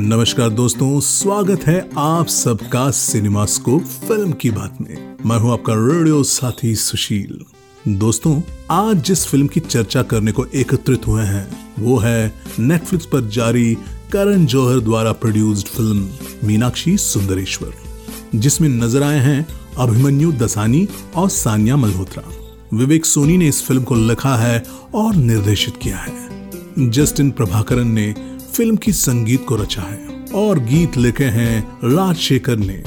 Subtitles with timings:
[0.00, 5.74] नमस्कार दोस्तों, स्वागत है आप सबका सिनेमा स्कोप फ़िल्म की बात में। मैं हूँ आपका
[5.76, 7.40] रेडियो साथी सुशील।
[7.88, 8.40] दोस्तों,
[8.70, 11.46] आज जिस फ़िल्म की चर्चा करने को एकत्रित हुए हैं,
[11.78, 13.74] वो है नेटफ्लिक्स पर जारी
[14.12, 16.08] करण जौहर द्वारा प्रोड्यूस्ड फ़िल्म
[16.44, 17.72] मीनाक्षी सुंदरेश्वर,
[18.34, 19.46] जिसमें नज़र आए हैं
[19.78, 20.86] अभिमन्यु दसानी
[21.16, 22.22] और सानिया मल्होत्रा।
[22.74, 24.64] विवेक सोनी ने इस फ़िल्म को लिखा है
[24.94, 28.14] और निर्देशित किया है। जस्टिन प्रभाकरन ने
[28.60, 32.82] फ़िल्म की संगीत को रचा है और गीत लिखे हैं राजशेखर ने।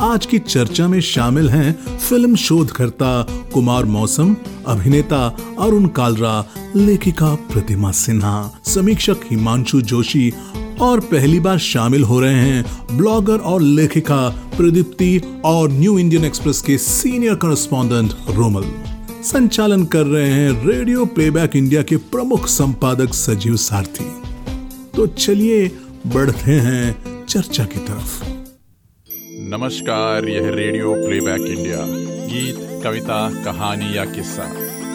[0.00, 3.10] आज की चर्चा में शामिल हैं फ़िल्म शोधकर्ता
[3.52, 4.34] कुमार मौसम,
[4.66, 5.18] अभिनेता
[5.60, 10.32] अरुण कालरा, लेखिका प्रतिमा सिन्हा, समीक्षक हिमांशु जोशी
[10.80, 16.62] और पहली बार शामिल हो रहे हैं ब्लॉगर और लेखिका प्रदीप्ति और न्यू इंडियन एक्सप्रेस
[16.62, 18.64] के सीनियर करस्पॉन्डेंट रोमल।
[19.24, 24.10] संचालन कर रहे हैं रेडियो प्लेबैक इंडिया के प्रमुख संपादक सजीव सारथी।
[24.98, 25.66] तो चलिए
[26.06, 28.14] बढ़ते हैं चर्चा की तरफ़।
[29.50, 31.84] नमस्कार यह रेडियो प्लेबैक इंडिया।
[32.30, 34.46] गीत कविता कहानी या किस्सा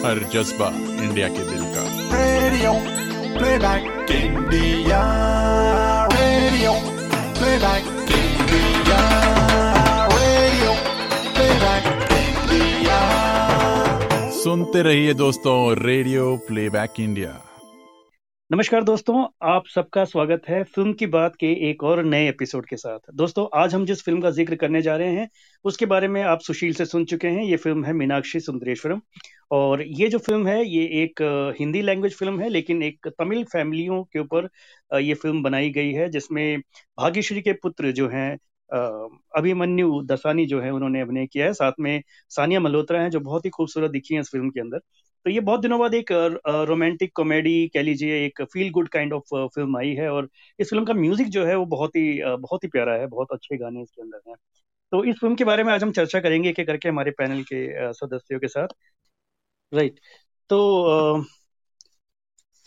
[0.04, 0.68] हर जज्बा
[1.04, 2.74] इंडिया के दिल का। Radio
[3.38, 5.00] playback India
[6.14, 6.74] radio
[7.40, 9.00] playback India
[10.10, 10.76] radio
[11.32, 13.00] playback India.
[14.42, 17.34] सुनते रहिए दोस्तों रेडियो प्लेबैक इंडिया।
[18.54, 22.76] नमस्कार दोस्तों, आप सबका स्वागत है फ़िल्म की बात के एक और नए एपिसोड के
[22.78, 25.28] साथ। दोस्तों, आज हम जिस फ़िल्म का ज़िक्र करने जा रहे हैं,
[25.66, 29.02] उसके बारे में आप सुशील से सुन चुके हैं। ये फ़िल्म है मीनाक्षी सुंदरेश्वरम।
[29.52, 31.22] और ये जो फ़िल्म है, ये एक
[31.60, 34.50] हिंदी लैंग्वेज फ़िल्म है, लेकिन एक तमिल फैमिलियों के ऊपर
[35.00, 36.60] ये फ़िल्म बनाई गई है, जिसमें
[37.00, 38.38] भाग्यश्री के पुत्र जो हैं
[39.38, 43.46] अभिमन्यु दसानी जो है, उन्होंने अभिनय किया है। साथ में सानिया मल्होत्रा हैं, जो बहुत
[43.46, 44.80] ही खूबसूरत दिखी हैं इस फ़िल्म के अंदर।
[45.26, 46.12] तो ये बहुत दिनों बाद एक
[46.68, 50.86] रोमांटिक कॉमेडी कह लीजिए, एक feel good kind of film आई है और इस फ़िल्म
[50.86, 54.02] का म्यूज़िक जो है वो बहुत ही बहुत ही प्यारा है, बहुत अच्छे गाने इसके
[54.02, 54.36] अंदर हैं।
[54.92, 57.94] तो इस फ़िल्म के बारे में आज हम चर्चा करेंगे एक करके हमारे पैनल के
[57.94, 58.68] सदस्यों के साथ।
[59.72, 60.00] राइट
[60.50, 60.60] तो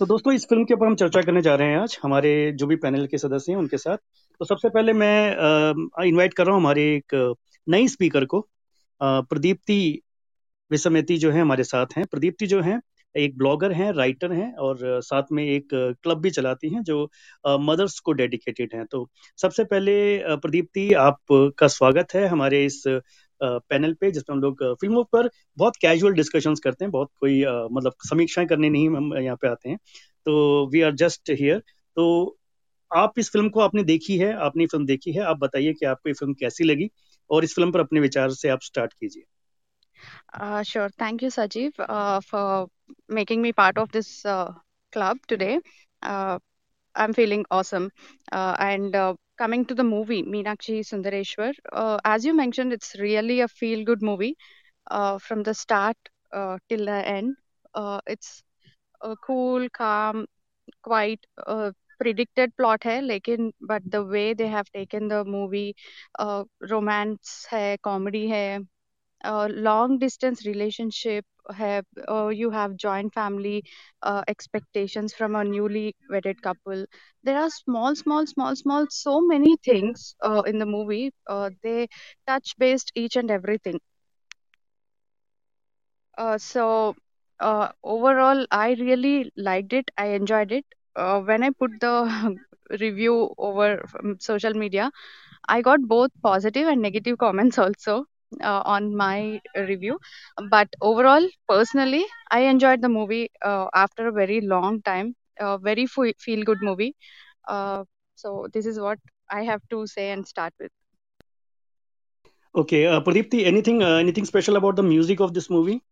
[0.00, 2.66] तो दोस्तों, इस फ़िल्म के ऊपर हम चर्चा करने जा रहे हैं आज, हमारे जो
[2.66, 3.96] भी पैनल के सदस्य हैं उनके साथ।
[4.40, 7.34] तो सबसे पहले मैं इनवाइट कर रहा हूँ हमारे एक
[7.66, 8.40] नई स्पीकर को
[9.00, 9.78] प्रदीप्ति
[10.70, 12.80] विसमेती जो है, हमारे साथ हैं। प्रदीप्ति जो हैं,
[13.14, 17.02] एक ब्लॉगर हैं, राइटर हैं और साथ में एक क्लब भी चलाती हैं जो
[17.60, 22.82] मदर्स को डेडिकेटेड हैं। तो सबसे पहले प्रदीप्ति, आपका स्वागत है हमारे इस
[23.40, 25.28] पैनल पे जिसमें हम लोग फ़िल्मों पर
[25.58, 29.68] बहुत कैजुअल डिस्कशंस करते हैं, बहुत कोई मतलब समीक्षाएँ करने नहीं हम, यहाँ पे आते
[29.68, 29.78] हैं।
[30.26, 31.58] तो वी आर जस्ट हियर
[31.96, 32.36] तो
[32.90, 36.08] आप इस फ़िल्म को आपने देखी है, आपने फ़िल्म देखी है, आप बताइए कि आपको
[36.08, 36.90] ये फ़िल्म कैसी लगी
[37.30, 39.24] और इस फ़िल्म पर अपने विचार से आप स्टार्ट कीजिए।
[40.32, 40.88] Uh, sure.
[40.98, 42.68] Thank you, Sajiv, uh, for
[43.08, 44.52] making me part of this uh,
[44.92, 45.60] club today.
[46.02, 46.38] Uh,
[46.94, 47.90] I'm feeling awesome.
[48.32, 53.40] Uh, and uh, coming to the movie, Meenakshi Sundareshwar, uh, as you mentioned, it's really
[53.40, 54.36] a feel good movie
[54.90, 55.96] uh, from the start
[56.32, 57.36] uh, till the end.
[57.74, 58.42] Uh, it's
[59.02, 60.26] a cool, calm,
[60.82, 61.70] quite uh,
[62.00, 65.74] predicted plot hai lekin but the way they have taken the movie
[66.18, 68.58] uh, romance hai comedy hai
[69.24, 73.62] uh, long distance relationship have uh, you have joint family
[74.02, 76.84] uh, expectations from a newly wedded couple.
[77.22, 81.88] There are small small small small so many things uh, in the movie uh, they
[82.26, 83.80] touch based each and everything.
[86.18, 86.94] Uh, so
[87.40, 89.90] uh, overall i really liked it.
[89.98, 90.64] I enjoyed it.
[90.94, 91.94] Uh, when i put the
[92.80, 93.68] review over
[94.18, 94.90] social media
[95.48, 98.06] I got both positive and negative comments also
[98.42, 99.98] uh, on my review.
[100.50, 105.14] But overall, personally, I enjoyed the movie uh, after a very long time.
[105.38, 105.86] A very
[106.18, 106.94] feel good movie.
[107.48, 107.84] Uh,
[108.16, 108.98] so this is what
[109.30, 110.70] I have to say and start with.
[112.54, 113.00] Okay, uh,
[113.46, 115.82] anything uh, anything special about the music of this movie?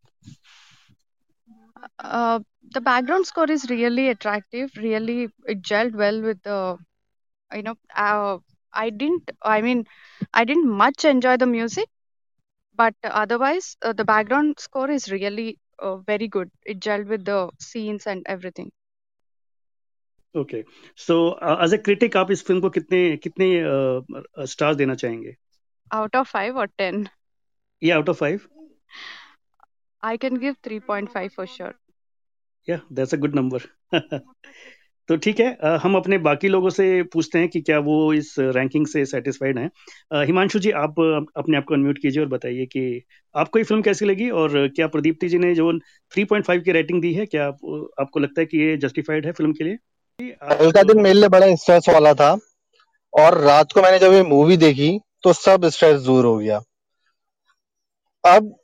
[1.99, 2.41] Uh,
[2.73, 4.71] the background score is really attractive.
[4.77, 6.77] Really, it gelled well with the
[7.55, 7.75] you know.
[7.94, 8.38] Uh,
[8.73, 9.31] I didn't.
[9.43, 9.85] I mean,
[10.32, 11.88] I didn't much enjoy the music
[12.80, 17.39] but otherwise uh, the background score is really uh, very good it gelled with the
[17.60, 18.69] scenes and everything
[20.36, 20.63] okay
[20.98, 21.16] so
[21.63, 23.45] as a critic आप इस film को कितने कितने
[24.48, 25.36] stars देना चाहेंगे
[25.92, 27.07] out of 5 or 10
[27.81, 28.42] ये out of five
[30.04, 31.74] i can give 3.5 for sure
[32.68, 33.68] या that's a good number
[35.09, 38.87] तो ठीक है हम अपने बाकी लोगों से पूछते हैं कि क्या वो इस रैंकिंग
[38.87, 41.01] से सेटिस्फाइड हैं। हिमांशु जी आप
[41.37, 43.03] अपने आप को अनम्यूट कीजिए और बताइए कि
[43.35, 45.71] आपको ये फ़िल्म कैसी लगी और क्या प्रदीप्ति जी ने जो
[46.12, 49.53] 3.5 की रेटिंग दी है क्या आप, आपको लगता है कि ये जस्टिफाइड है फ़िल्म
[49.53, 49.79] के लिए?
[50.19, 52.33] कल दिन मेरे लिए बड़ा स्ट्रेस वाला था
[53.12, 56.61] और रात को मैंने जब ये मूवी देखी तो सब स्ट्रेस दूर हो गया।
[58.25, 58.55] अब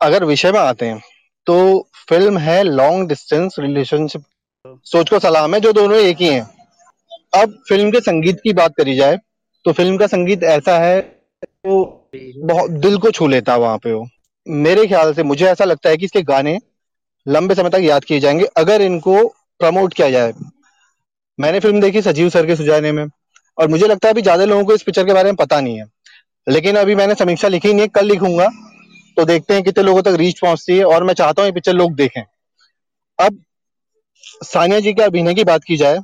[0.00, 1.00] अगर विषय में आते हैं
[1.46, 4.22] तो फ़िल्म है लॉन्ग डिस्टेंस रिलेशनशिप
[4.64, 6.48] सोच को सलाम है, जो दोनों एक ही हैं।
[7.34, 9.18] अब फ़िल्म के संगीत की बात करी जाए
[9.64, 10.98] तो फ़िल्म का संगीत ऐसा है
[11.66, 11.84] वो
[12.14, 14.06] बहुत दिल को छू लेता है वहाँ पे वो।
[14.46, 16.58] मेरे ख्याल से, मुझे ऐसा लगता है कि इसके गाने
[17.26, 19.26] लंबे समय तक याद किए जाएँगे, अगर इनको
[19.60, 20.32] प्रमोट किया जाए।
[21.38, 23.04] मैंने फ़िल्म देखी सजीव सर के सुझाने में,
[23.58, 25.78] और मुझे लगता है अभी ज़्यादा लोगों को इस पिक्चर के बारे में पता नहीं
[25.78, 25.84] है।
[26.46, 28.48] लेकिन अभी मैंने समीक्षा लिखी नहीं है, कल लिखूँगा
[29.16, 31.72] तो देखते हैं कितने लोगों तक रीच पहुँचती है, और मैं चाहता हूँ ये पिक्चर
[31.74, 32.22] लोग देखें।
[33.18, 33.42] अब
[34.40, 35.98] सानिया जी के अभिनय की बात की जाए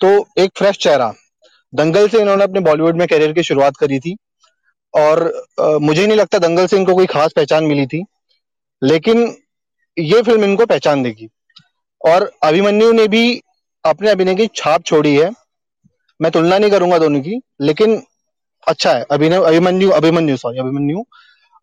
[0.00, 0.08] तो
[0.38, 1.12] एक फ्रेश चेहरा।
[1.72, 4.16] दंगल से इन्होंने अपने बॉलीवुड में करियर की शुरुआत करी थी
[4.94, 5.22] और
[5.60, 8.04] अ, मुझे नहीं लगता दंगल से इनको कोई खास पहचान मिली थी
[8.82, 9.22] लेकिन
[9.96, 11.28] ये फ़िल्म इनको पहचान देगी।
[12.00, 13.40] और अभिमन्यु ने भी
[13.84, 15.30] अपने अभिनय की छाप छोड़ी है।
[16.20, 18.00] मैं तुलना नहीं करूँगा दोनों की लेकिन
[18.66, 21.02] अच्छा है अभिनय अभिमन्यु अभिमन्यु सॉरी अभिमन्यु।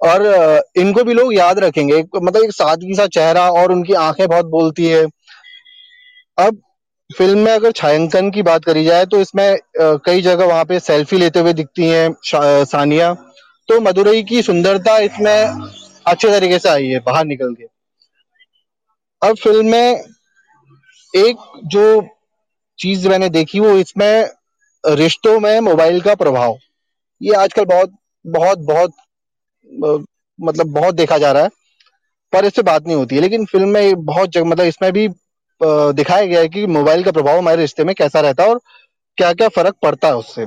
[0.01, 0.25] और
[0.77, 4.85] इनको भी लोग याद रखेंगे मतलब एक सादगी सा चेहरा और उनकी आँखें बहुत बोलती
[4.87, 5.05] है
[6.37, 6.61] अब
[7.09, 9.57] फ़िल्म में अगर छायांकन की बात करी जाए तो इसमें
[10.05, 13.13] कई जगह वहाँ पे सेल्फी लेते हुए दिखती हैं सानिया।
[13.69, 15.69] तो मदुरई की सुंदरता इसमें
[16.05, 17.65] अच्छे तरीके से आई है, बाहर निकल के।
[19.21, 20.03] अब फ़िल्म में
[21.13, 21.37] एक
[21.67, 21.85] जो
[22.79, 24.29] चीज़ मैंने देखी वो इसमें
[24.83, 26.57] रिश्तों में मोबाइल का प्रभाव।
[27.21, 27.91] ये आजकल बहुत
[28.25, 28.91] बहुत बहुत
[30.39, 31.49] मतलब बहुत देखा जा रहा है,
[32.33, 35.07] पर इससे बात नहीं होती है। लेकिन फ़िल्म में बहुत जगह मतलब इसमें भी
[35.93, 38.59] दिखाया गया है कि मोबाइल का प्रभाव हमारे रिश्ते में कैसा रहता है और
[39.17, 40.45] क्या क्या फ़र्क पड़ता है उससे।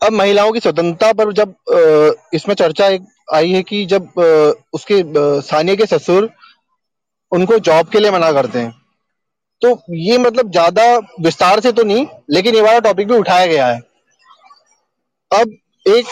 [0.00, 1.54] अब महिलाओं की स्वतंत्रता पर जब
[2.34, 2.86] इसमें चर्चा
[3.32, 4.08] आई है कि जब
[4.74, 5.02] उसके
[5.42, 6.28] सानिया के ससुर
[7.32, 8.72] उनको जॉब के लिए मना करते हैं
[9.62, 10.84] तो ये मतलब ज़्यादा
[11.20, 13.80] विस्तार से तो नहीं, लेकिन ये वाला टॉपिक भी उठाया गया है।
[15.30, 15.56] अब
[15.86, 16.06] एक,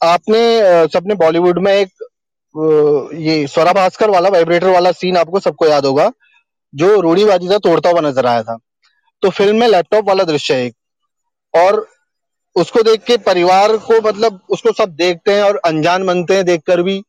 [0.00, 1.88] आपने सबने बॉलीवुड में एक
[3.20, 6.10] ये स्वरा भास्कर वाला वाइब्रेटर वाला सीन आपको सबको याद होगा।
[6.76, 8.56] जो रूढ़ीवादी था, तोड़ता हुआ नज़र आया था।
[9.22, 10.74] तो फ़िल्म में लैपटॉप वाला दृश्य है एक।
[11.54, 11.86] और
[12.56, 16.82] उसको देख के परिवार को मतलब उसको सब देखते हैं और अनजान बनते हैं देखकर
[16.82, 17.00] भी।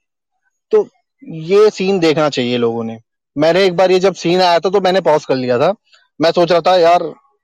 [0.72, 0.88] तो
[1.24, 2.98] ये सीन देखना चाहिए लोगों ने।
[3.36, 5.74] मैंने एक बार ये जब सीन आया था तो मैंने पॉज कर लिया था।
[6.20, 7.04] मैं सोच रहा था, यार,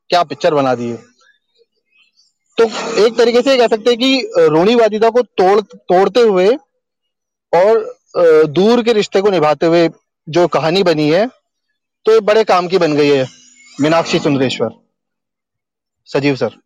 [0.09, 0.93] क्या पिक्चर बना दी
[2.57, 2.63] तो
[3.05, 6.47] एक तरीके से कह सकते हैं कि रूढ़ीवादिता को तोड़, तोड़ते हुए
[7.53, 9.89] और दूर के रिश्ते को निभाते हुए
[10.27, 11.25] जो कहानी बनी है
[12.05, 13.25] तो ये बड़े काम की बन गई है
[13.77, 14.69] मीनाक्षी सुंदरेश्वर।
[16.09, 16.57] सजीव सर।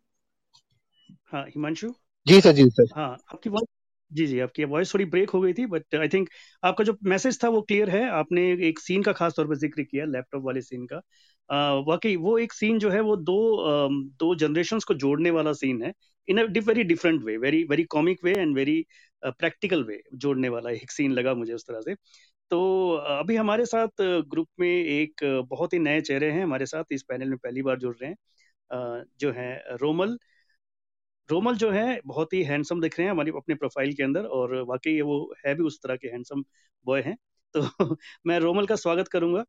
[1.32, 1.92] हाँ हिमांशु?
[2.26, 3.68] जी सजीव सर। हाँ आपकी वॉइस
[4.10, 6.28] जी जी आपकी वॉइस थोड़ी ब्रेक हो गई थी बट आई थिंक
[6.62, 9.82] आपका जो मैसेज था वो क्लियर है। आपने एक सीन का खास तौर पर ज़िक्र
[9.82, 11.00] किया लैपटॉप वाले सीन का।
[11.86, 13.36] वाकई वो एक सीन जो है वो दो
[14.20, 15.92] दो जनरेशन्स को जोड़ने वाला सीन है
[16.28, 18.84] in a very different way very very comic way and very
[19.24, 21.94] practical way जोड़ने वाला एक सीन लगा मुझे उस तरह से।
[22.50, 27.02] तो अभी हमारे साथ ग्रुप में एक बहुत ही नए चेहरे हैं हमारे साथ इस
[27.02, 28.16] पैनल में पहली बार जुड़ रहे हैं।
[29.20, 30.18] जो है रोमल।
[31.30, 34.62] रोमल जो है बहुत ही हैंडसम दिख रहे हैं हमारी अपने प्रोफ़ाइल के अंदर और
[34.62, 36.44] वाकई वो है भी उस तरह के हैंडसम
[36.86, 37.16] बॉय हैं।
[37.54, 37.60] तो
[38.26, 39.44] मैं रोमल का स्वागत करूँगा।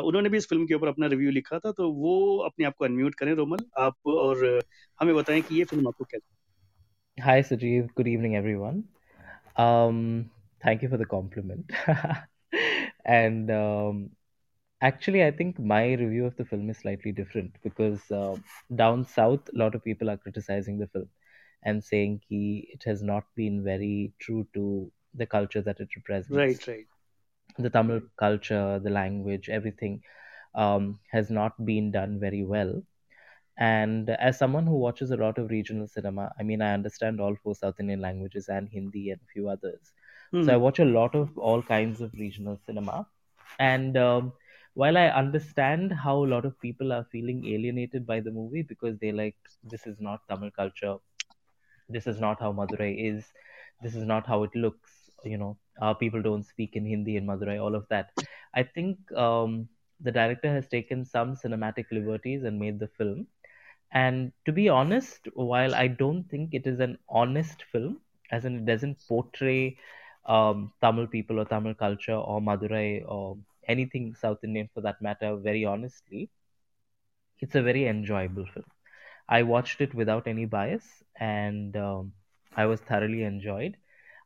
[0.00, 2.84] उन्होंने भी इस फ़िल्म के ऊपर अपना रिव्यू लिखा था तो वो अपने आप को
[2.84, 4.60] अनम्यूट करें रोमल। आप और
[5.00, 6.34] हमें बताएँ कि ये फ़िल्म आपको कैसी
[7.18, 7.88] Hi, Sajeev.
[8.00, 8.82] Good evening, everyone.
[9.58, 10.30] Um,
[10.62, 11.70] thank you for the compliment.
[13.06, 14.10] and um,
[14.82, 18.36] actually, I think my review of the film is slightly different because uh,
[18.74, 21.08] down south, a lot of people are criticizing the film
[21.64, 26.60] and saying ki it has not been very true to the culture that it represents.
[26.60, 26.88] right right
[27.58, 30.02] The Tamil culture, the language, everything
[30.54, 32.82] um, has not been done very well.
[33.58, 37.36] And as someone who watches a lot of regional cinema, I mean, I understand all
[37.36, 39.92] four South Indian languages and Hindi and a few others.
[40.40, 40.58] So I Hmm.
[40.58, 43.06] watch a lot of all kinds of regional cinema.
[43.58, 44.32] And um,
[44.74, 48.98] while I understand how a lot of people are feeling alienated by the movie because
[48.98, 50.96] they like, this is not Tamil culture,
[51.88, 53.24] this is not how Madurai is,
[53.82, 57.26] this is not how it looks, you know, uh, people don't speak in Hindi in
[57.26, 58.10] Madurai, all of that.
[58.54, 59.68] I think um,
[60.00, 63.26] the director has taken some cinematic liberties and made the film.
[63.92, 68.56] And to be honest, while I don't think it is an honest film, as in
[68.56, 69.76] it doesn't portray
[70.26, 73.36] um, Tamil people or Tamil culture or Madurai or
[73.68, 76.30] anything South Indian for that matter very honestly,
[77.40, 78.64] it's a very enjoyable film.
[79.28, 80.84] I watched it without any bias
[81.18, 82.12] and um,
[82.56, 83.76] I was thoroughly enjoyed.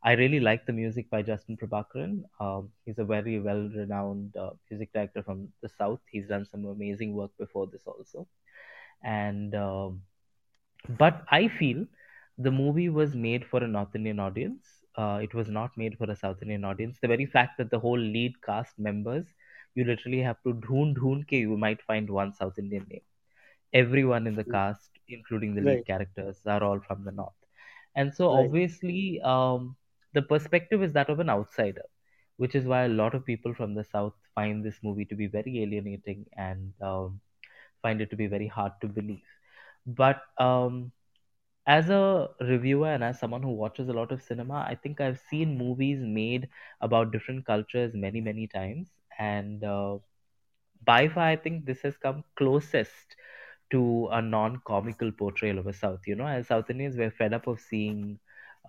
[0.04, 2.22] I really like the music by Justin Prabhakaran.
[2.40, 6.00] Um, he's a very well renowned uh, music director from the South.
[6.10, 8.26] He's done some amazing work before this also.
[9.02, 10.02] And um,
[10.98, 11.86] but I feel
[12.38, 14.66] the movie was made for a North Indian audience.
[14.96, 16.98] Uh, it was not made for a South Indian audience.
[17.00, 19.26] The very fact that the whole lead cast members,
[19.74, 23.02] you literally have to dhoon dhoon ke you might find one South Indian name.
[23.72, 27.34] Everyone in the cast, including the lead characters, are all from the North.
[27.94, 28.40] And so Right.
[28.40, 29.76] obviously, um,
[30.14, 31.84] the perspective is that of an outsider,
[32.36, 35.26] which is why a lot of people from the South find this movie to be
[35.26, 37.20] very alienating and um,
[37.82, 39.22] find it to be very hard to believe.
[39.86, 40.92] But um,
[41.66, 45.20] as a reviewer and as someone who watches a lot of cinema, I think I've
[45.20, 46.48] seen movies made
[46.80, 48.88] about different cultures many, many times.
[49.18, 49.98] And uh,
[50.84, 53.16] by far, I think this has come closest
[53.70, 56.00] to a non-comical portrayal of a South.
[56.06, 58.18] You know, as South Indians, we're fed up of seeing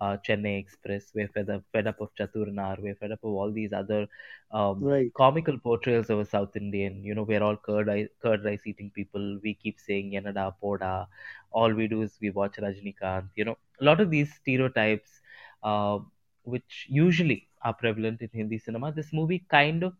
[0.00, 1.10] uh, Chennai Express.
[1.14, 2.80] We're fed up, fed up of Chaturnar.
[2.80, 4.06] We're fed up of all these other
[4.52, 5.12] um, Right.
[5.16, 7.02] comical portrayals of a South Indian.
[7.04, 9.38] You know, we're all curd, eye- curd rice eating people.
[9.42, 11.06] We keep saying Yanada, Poda.
[11.52, 13.28] All we do is we watch Rajnikant.
[13.36, 15.20] You know, a lot of these stereotypes,
[15.62, 15.98] uh,
[16.44, 18.92] which usually are prevalent in Hindi cinema.
[18.92, 19.94] This movie kind of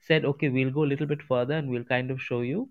[0.00, 2.68] said, okay, we'll go a little bit further and we'll kind of show you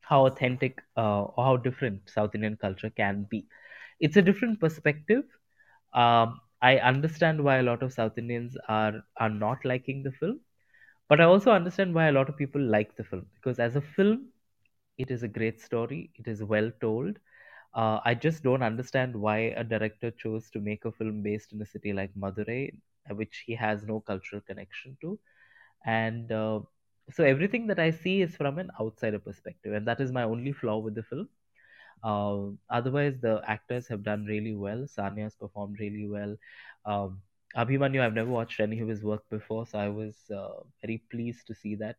[0.00, 3.46] how authentic uh, or how different South Indian culture can be.
[4.00, 5.24] It's a different perspective.
[5.94, 10.40] Um, I understand why a lot of South Indians are are not liking the film,
[11.08, 13.80] but I also understand why a lot of people like the film because as a
[13.82, 14.26] film,
[14.98, 16.10] it is a great story.
[16.16, 17.18] It is well told.
[17.74, 21.60] Uh, I just don't understand why a director chose to make a film based in
[21.62, 22.72] a city like Madurai,
[23.10, 25.18] which he has no cultural connection to
[25.86, 26.60] and uh,
[27.12, 30.52] so everything that i see is from an outsider perspective and that is my only
[30.52, 31.28] flaw with the film
[32.02, 32.38] uh,
[32.70, 36.36] otherwise the actors have done really well sanya's performed really well
[36.86, 37.20] um,
[37.56, 41.46] abhimanyu i've never watched any of his work before so i was uh, very pleased
[41.46, 41.96] to see that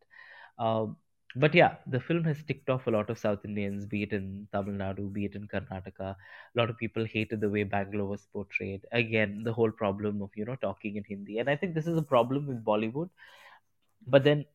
[0.60, 0.98] um,
[1.36, 4.48] but yeah, the film has ticked off a lot of South Indians, be it in
[4.53, 6.12] Tamil Nadu, be it in Karnataka.
[6.12, 6.15] A
[6.55, 8.86] lot of people hated the way Bangalore was portrayed.
[8.91, 11.39] Again, the whole problem of, you know, talking in Hindi.
[11.39, 13.10] And I think this is a problem with Bollywood
[14.07, 14.45] but then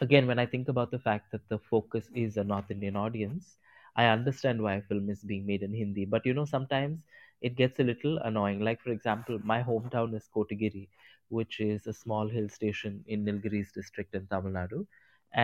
[0.00, 3.56] again when i think about the fact that the focus is a north indian audience
[3.96, 6.98] i understand why a film is being made in hindi but you know sometimes
[7.42, 10.88] it gets a little annoying like for example my hometown is kotagiri
[11.28, 14.80] which is a small hill station in nilgiris district in tamil nadu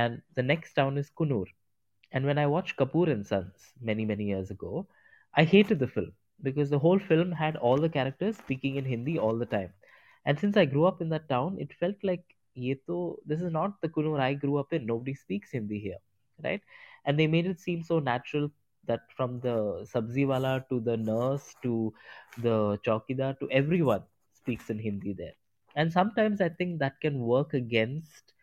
[0.01, 1.47] and the next town is kunur
[2.13, 4.87] and when I watched Kapoor and Sons many, many years ago,
[5.35, 6.13] I hated the film
[6.43, 9.73] because the whole film had all the characters speaking in Hindi all the time.
[10.25, 12.25] And since I grew up in that town, it felt like
[12.55, 14.87] ye to, this is not the Kunur I grew up in.
[14.87, 15.99] Nobody speaks Hindi here,
[16.43, 16.63] right?
[17.06, 18.50] And they made it seem so natural
[18.88, 21.94] that from the sabziwala to the nurse to
[22.38, 24.04] the chowkidar to everyone
[24.34, 25.34] speaks in Hindi there.
[25.76, 28.34] And sometimes I think that can work against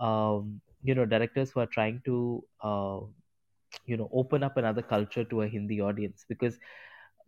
[0.00, 3.00] um, you know directors who are trying to uh,
[3.86, 6.58] you know open up another culture to a Hindi audience because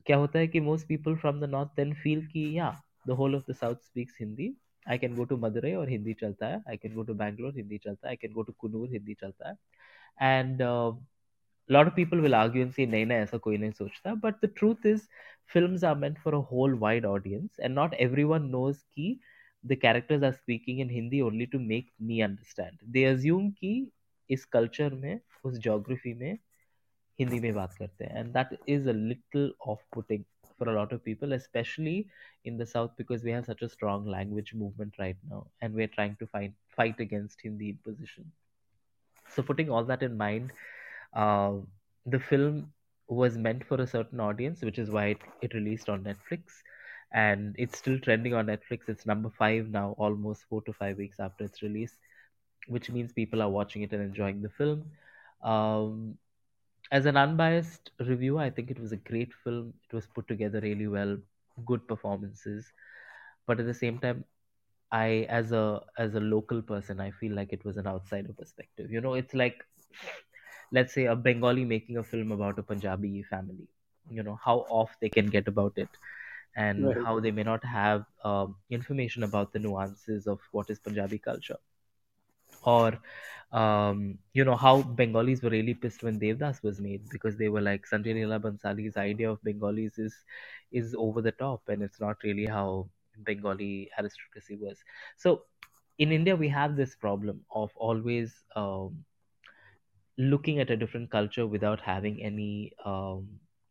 [0.07, 2.77] क्या होता है कि most people from the north then feel कि yeah
[3.07, 4.55] the whole of the south speaks Hindi
[4.87, 7.79] I can go to Madurai और हिंदी चलता है I can go to Bangalore Hindi
[7.79, 9.57] चलता है I can go to Kunur Hindi चलता है
[10.21, 10.93] and uh,
[11.69, 14.41] a lot of people will argue and say नहीं नहीं ऐसा कोई नहीं सोचता but
[14.45, 15.09] the truth is
[15.55, 19.19] films are meant for a whole wide audience and not everyone knows कि
[19.73, 23.73] the characters are speaking in Hindi only to make me understand they assume कि
[24.31, 26.39] इस culture में उस geography में
[27.21, 30.25] हिंदी में बात करते हैं and that is a little off-putting
[30.59, 31.97] for a lot of people especially
[32.45, 35.93] in the south because we have such a strong language movement right now and we're
[35.97, 38.31] trying to find fight against hindi imposition
[39.36, 40.52] so putting all that in mind
[41.16, 41.54] uh,
[42.06, 42.72] the film
[43.08, 46.62] was meant for a certain audience which is why it, it released on netflix
[47.14, 51.20] and it's still trending on netflix it's number five now almost four to five weeks
[51.20, 51.98] after its release
[52.68, 54.84] which means people are watching it and enjoying the film
[55.44, 56.18] um,
[56.92, 59.74] as an unbiased reviewer, I think it was a great film.
[59.90, 61.18] It was put together really well,
[61.66, 62.72] good performances.
[63.48, 64.26] But at the same time,
[64.94, 68.92] I as a as a local person, I feel like it was an outsider perspective.
[68.92, 69.66] You know, it's like
[70.72, 73.68] let's say a Bengali making a film about a Punjabi family.
[74.10, 75.90] You know, how off they can get about it
[76.56, 77.06] and Right.
[77.06, 81.58] how they may not have um, information about the nuances of what is Punjabi culture
[82.66, 83.00] or
[83.52, 87.62] um, you know how Bengalis were really pissed when Devdas was made because they were
[87.62, 90.16] like Sanjay Leela Bansali's idea of Bengalis is
[90.72, 94.84] is over the top and it's not really how Bengali aristocracy was.
[95.18, 95.44] So
[95.98, 99.04] in India we have this problem of always um,
[100.18, 103.28] looking at a different culture without having any um,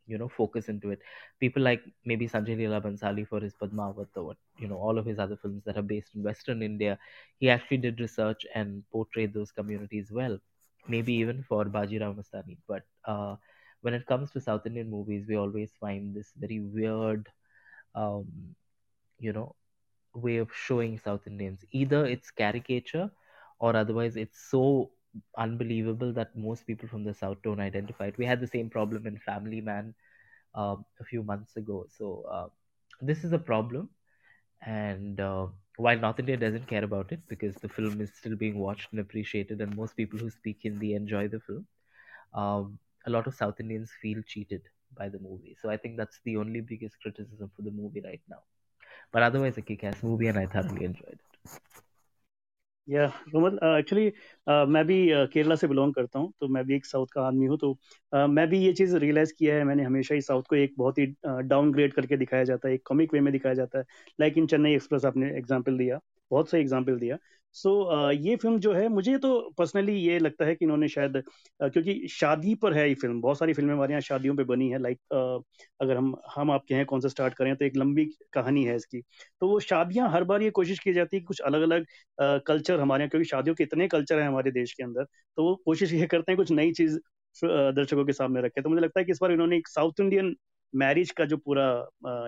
[0.06, 1.00] you know focus into it.
[1.40, 5.18] People like maybe Sanjay Leela Bansali for his Padmavat or you know all of his
[5.18, 6.98] other films that are based in Western India.
[7.38, 10.38] He actually did research and portrayed those communities well.
[10.88, 13.36] Maybe even for Bajirao Mastani, but uh,
[13.82, 17.28] when it comes to South Indian movies, we always find this very weird,
[17.94, 18.26] um,
[19.22, 19.56] you know,
[20.14, 21.64] way of showing South Indians.
[21.72, 23.10] Either it's caricature
[23.60, 24.92] or otherwise it's so
[25.38, 28.18] unbelievable that most people from the South don't identify it.
[28.18, 29.94] We had the same problem in Family Man
[30.54, 31.86] um, a few months ago.
[31.98, 32.48] So uh,
[33.00, 33.90] this is a problem.
[34.66, 38.58] And uh, while North India doesn't care about it because the film is still being
[38.58, 41.66] watched and appreciated, and most people who speak Hindi enjoy the film,
[42.34, 44.62] um, a lot of South Indians feel cheated
[44.96, 45.56] by the movie.
[45.62, 48.42] So I think that's the only biggest criticism for the movie right now.
[49.14, 51.32] But otherwise, a kick ass movie, and I thoroughly enjoyed it.
[52.88, 53.04] या
[53.34, 54.12] रोमन actually
[54.46, 57.46] मैं भी uh, Kerala से belong करता हूँ तो मैं भी एक साउथ का आदमी
[57.46, 57.72] हूँ तो
[58.12, 60.98] uh, मैं भी ये चीज़ रियलाइज़ किया है मैंने हमेशा ही साउथ को एक बहुत
[60.98, 63.84] ही डाउन ग्रेड करके दिखाया जाता है एक कॉमिक वे में दिखाया जाता है
[64.20, 66.00] लाइक इन चेन्नई एक्सप्रेस आपने एग्ज़ाम्पल दिया
[66.30, 67.18] बहुत सही एग्ज़ाम्पल दिया
[67.54, 70.88] सो so, uh, ये फ़िल्म जो है मुझे तो पर्सनली ये लगता है कि इन्होंने
[70.88, 74.44] शायद uh, क्योंकि शादी पर है ये फ़िल्म बहुत सारी फ़िल्में हमारे यहाँ शादियों पे
[74.44, 75.42] बनी है लाइक uh,
[75.80, 79.00] अगर हम हम आपके हैं कौन सा स्टार्ट करें तो एक लंबी कहानी है इसकी।
[79.40, 81.86] तो वो शादियाँ हर बार ये कोशिश की जाती है कि कुछ अलग अलग
[82.46, 85.04] कल्चर हमारे यहाँ क्योंकि शादियों के इतने कल्चर हैं हमारे देश के अंदर
[85.38, 86.98] तो वो कोशिश ये करते हैं कुछ नई चीज़
[87.36, 90.34] दर्शकों के सामने रखे। तो मुझे लगता है कि इस बार इन्होंने एक साउथ इंडियन
[90.72, 91.64] मैरिज का जो पूरा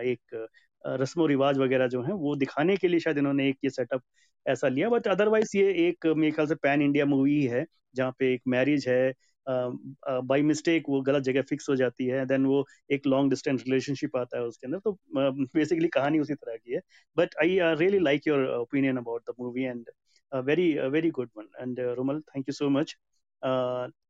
[0.03, 0.47] एक
[0.85, 4.03] रस्म रिवाज वगैरह जो है वो दिखाने के लिए शायद इन्होंने एक ये सेटअप
[4.47, 8.33] ऐसा लिया बट अदरवाइज़ ये एक मेरे ख्याल से पैन इंडिया मूवी है जहाँ पे
[8.35, 9.15] एक मैरिज है
[9.47, 13.31] बाय uh, मिस्टेक uh, वो गलत जगह फिक्स हो जाती है देन वो एक लॉन्ग
[13.31, 16.81] डिस्टेंस रिलेशनशिप आता है उसके अंदर तो बेसिकली uh, कहानी उसी तरह की है
[17.17, 19.91] but I really like your opinion about the movie and
[20.33, 22.97] very very good one and Romal thank you so much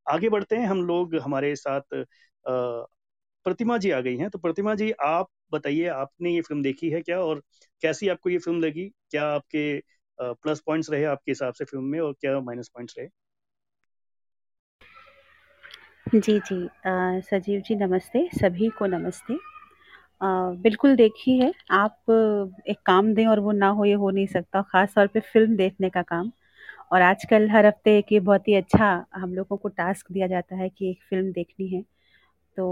[0.07, 2.05] आगे बढ़ते हैं हम लोग हमारे साथ
[3.47, 7.01] प्रतिमा जी आ गई हैं तो प्रतिमा जी आप बताइए आपने ये फ़िल्म देखी है
[7.03, 7.43] क्या और
[7.83, 9.67] कैसी आपको ये फ़िल्म लगी क्या आपके
[10.19, 13.09] प्लस पॉइंट्स रहे आपके हिसाब से फ़िल्म में और क्या माइनस पॉइंट्स रहे
[16.07, 19.35] जी, जी। आ, सजीव जी नमस्ते, सभी को नमस्ते।
[20.23, 20.29] आ,
[20.63, 22.11] बिल्कुल देखी है, आप
[22.69, 25.57] एक काम दें और वो ना हो ये हो नहीं सकता, ख़ास तौर पे फ़िल्म
[25.57, 26.33] देखने का काम।
[26.93, 30.57] और आजकल हर हफ़्ते एक ये बहुत ही अच्छा हम लोगों को टास्क दिया जाता
[30.57, 31.85] है कि एक फ़िल्म देखनी है।
[32.57, 32.67] तो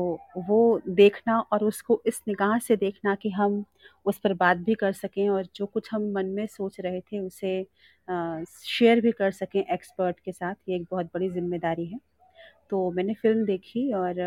[0.49, 3.64] वो देखना और उसको इस निगाह से देखना कि हम
[4.07, 7.18] उस पर बात भी कर सकें और जो कुछ हम मन में सोच रहे थे
[7.21, 7.62] उसे
[8.68, 11.99] शेयर भी कर सकें एक्सपर्ट के साथ, ये एक बहुत बड़ी ज़िम्मेदारी है।
[12.71, 14.21] तो मैंने फ़िल्म देखी और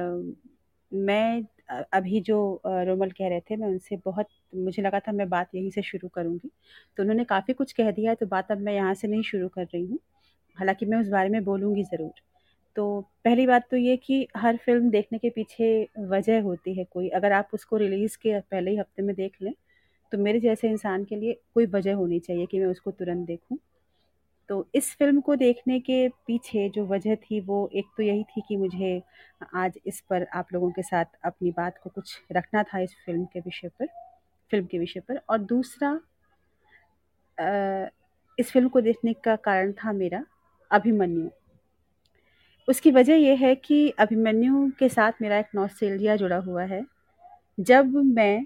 [0.92, 1.44] मैं
[1.94, 5.70] अभी जो रोमल कह रहे थे मैं उनसे बहुत मुझे लगा था मैं बात यहीं
[5.72, 6.50] से शुरू करूँगी।
[6.98, 9.48] तो उन्होंने काफ़ी कुछ कह दिया है तो बात अब मैं यहाँ से नहीं शुरू
[9.50, 10.00] कर रही हूँ।
[10.58, 12.12] हालाँकि मैं उस बारे में बोलूँगी ज़रूर।
[12.76, 15.68] तो पहली बात तो ये कि हर फ़िल्म देखने के पीछे
[16.10, 19.54] वजह होती है कोई, अगर आप उसको रिलीज़ के पहले ही हफ़्ते में देख लें,
[20.12, 23.58] तो मेरे जैसे इंसान के लिए कोई वजह होनी चाहिए कि मैं उसको तुरंत देखूँ।
[24.50, 28.42] तो इस फ़िल्म को देखने के पीछे जो वजह थी वो एक तो यही थी
[28.48, 29.02] कि मुझे
[29.56, 33.26] आज इस पर आप लोगों के साथ अपनी बात को कुछ रखना था इस फ़िल्म
[33.26, 33.88] के विषय पर
[34.52, 36.00] फ़िल्म के विषय पर और दूसरा
[38.38, 40.24] इस फ़िल्म को देखने का कारण था मेरा
[40.72, 41.30] अभिमन्यु।
[42.68, 46.84] उसकी वजह यह है कि अभिमन्यु के साथ मेरा एक नॉस्टैल्जिया जुड़ा हुआ है।
[47.60, 48.46] जब मैं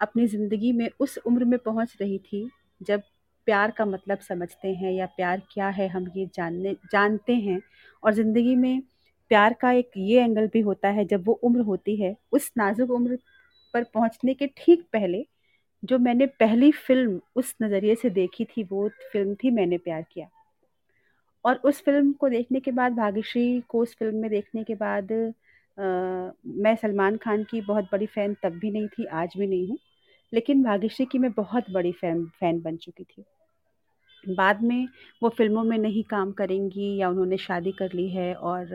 [0.00, 2.48] अपनी ज़िंदगी में उस उम्र में पहुँच रही थी,
[2.80, 3.02] जब
[3.46, 7.60] प्यार का मतलब समझते हैं या प्यार क्या है हम ये जानने जानते हैं
[8.02, 8.82] और ज़िंदगी में
[9.28, 12.90] प्यार का एक ये एंगल भी होता है जब वो उम्र होती है उस नाजुक
[12.90, 13.18] उम्र
[13.74, 15.24] पर पहुँचने के ठीक पहले
[15.82, 20.28] जो मैंने पहली फ़िल्म उस नज़रिए से देखी थी वो फ़िल्म थी मैंने प्यार किया
[21.44, 25.12] और उस फ़िल्म को देखने के बाद भाग्यश्री को उस फ़िल्म में देखने के बाद
[25.78, 25.84] आ,
[26.46, 29.78] मैं सलमान खान की बहुत बड़ी फ़ैन तब भी नहीं थी आज भी नहीं हूँ।
[30.32, 33.24] लेकिन भाग्यश्री की मैं बहुत बड़ी फ़ैन फ़ैन बन चुकी थी।
[34.24, 34.86] बाद में
[35.22, 38.74] वो फ़िल्मों में नहीं काम करेंगी या उन्होंने शादी कर ली है और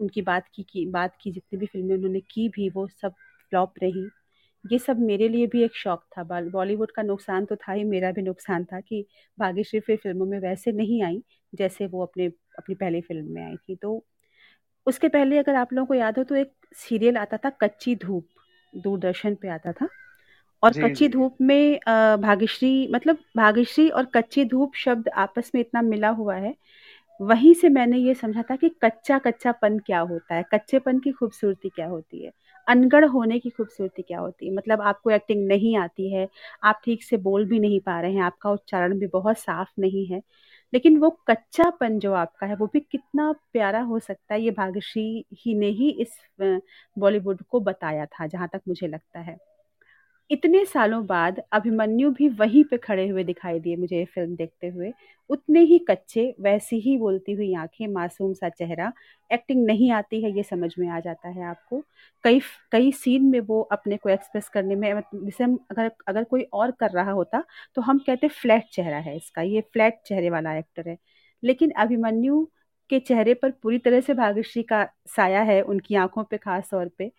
[0.00, 3.14] उनकी बात की की बात की जितनी भी फ़िल्में उन्होंने की भी वो सब
[3.52, 4.06] फ्लॉप रही।
[4.64, 8.12] ये सब मेरे लिए भी एक शौक था। बॉलीवुड का नुकसान तो था ही मेरा
[8.12, 9.04] भी नुकसान था कि
[9.38, 12.26] भाग्यश्री फिर फ़िल्मों में वैसे नहीं आई। जैसे वो अपने
[12.58, 14.04] अपनी पहली फ़िल्म में आई थी। तो
[14.86, 18.26] उसके पहले अगर आप लोगों को याद हो तो एक सीरियल आता था कच्ची धूप
[18.74, 19.88] दूरदर्शन पे आता था।
[20.62, 21.78] और कच्ची धूप में
[22.22, 26.54] भाग्यश्री मतलब भाग्यश्री और कच्ची धूप शब्द आपस में इतना मिला हुआ है।
[27.20, 30.44] वहीं से मैंने ये समझा था कि कच्चा कच्चापन क्या होता है?
[30.54, 32.32] कच्चेपन की खूबसूरती क्या होती है?
[32.66, 34.54] अनगढ़ होने की खूबसूरती क्या होती है?
[34.54, 36.28] मतलब आपको एक्टिंग नहीं आती है
[36.64, 40.06] आप ठीक से बोल भी नहीं पा रहे हैं आपका उच्चारण भी बहुत साफ़ नहीं
[40.06, 40.22] है।
[40.72, 45.24] लेकिन वो कच्चापन जो आपका है, वो भी कितना प्यारा हो सकता है, ये भाग्यश्री
[45.34, 46.16] ही ने ही इस
[46.98, 49.36] बॉलीवुड को बताया था, जहाँ तक मुझे लगता है।
[50.30, 54.68] इतने सालों बाद अभिमन्यु भी वहीं पे खड़े हुए दिखाई दिए मुझे ये फ़िल्म देखते
[54.68, 54.92] हुए।
[55.30, 58.92] उतने ही कच्चे, वैसी ही बोलती हुई आँखें मासूम सा चेहरा,
[59.30, 61.82] एक्टिंग नहीं आती है ये समझ में आ जाता है आपको।
[62.24, 62.40] कई
[62.72, 66.42] कई सीन में वो अपने को एक्सप्रेस करने में मत जैसे हम अगर अगर कोई
[66.52, 67.42] और कर रहा होता,
[67.76, 70.96] तो हम कहते फ्लैट चेहरा है इसका, ये फ्लैट चेहरे वाला एक्टर है।
[71.42, 72.44] लेकिन अभिमन्यु
[72.90, 76.88] के चेहरे पर पूरी तरह से भाग्यश्री का साया है, उनकी आँखों पे ख़ास तौर
[76.98, 77.10] पे।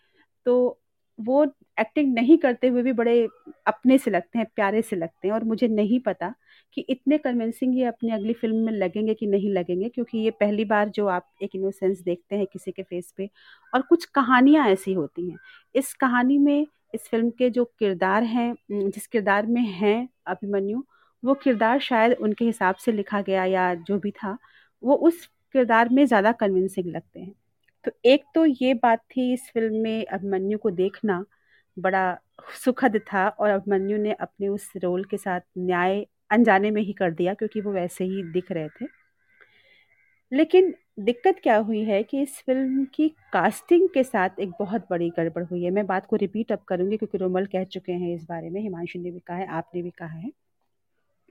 [0.46, 0.80] तो
[1.20, 1.44] वो
[1.80, 3.28] एक्टिंग नहीं करते हुए भी बड़े
[3.68, 6.34] अपने से लगते हैं, प्यारे से लगते हैं और मुझे नहीं पता
[6.78, 10.66] कि इतने कन्विंसिंग ये अपनी अगली फ़िल्म में लगेंगे कि नहीं लगेंगे क्योंकि ये पहली
[10.66, 13.30] बार जो आप एक इनोसेंस देखते हैं किसी के फ़ेस पे
[13.74, 15.38] और कुछ कहानियाँ ऐसी होती हैं।
[15.76, 20.84] इस कहानी में इस फ़िल्म के जो किरदार हैं जिस किरदार में हैं अभिमन्यु,
[21.24, 24.38] वो किरदार शायद उनके हिसाब से लिखा गया या जो भी था,
[24.84, 27.34] वो उस किरदार में ज़्यादा कन्विंसिंग लगते हैं।
[27.86, 31.26] तो एक तो ये बात थी इस फ़िल्म में अभिमन्यु को देखना
[31.78, 32.18] बड़ा
[32.66, 37.12] सुखद था और अभिमन्यु ने अपने उस रोल के साथ न्याय अनजाने में ही कर
[37.12, 38.86] दिया क्योंकि वो वैसे ही दिख रहे थे।
[40.32, 45.10] लेकिन दिक्कत क्या हुई है कि इस फ़िल्म की कास्टिंग के साथ एक बहुत बड़ी
[45.10, 48.24] गड़बड़ हुई है। मैं बात को रिपीट अब करूँगी क्योंकि रोमल कह चुके हैं इस
[48.24, 50.32] बारे में, हिमांशु ने भी कहा है, आपने भी कहा है।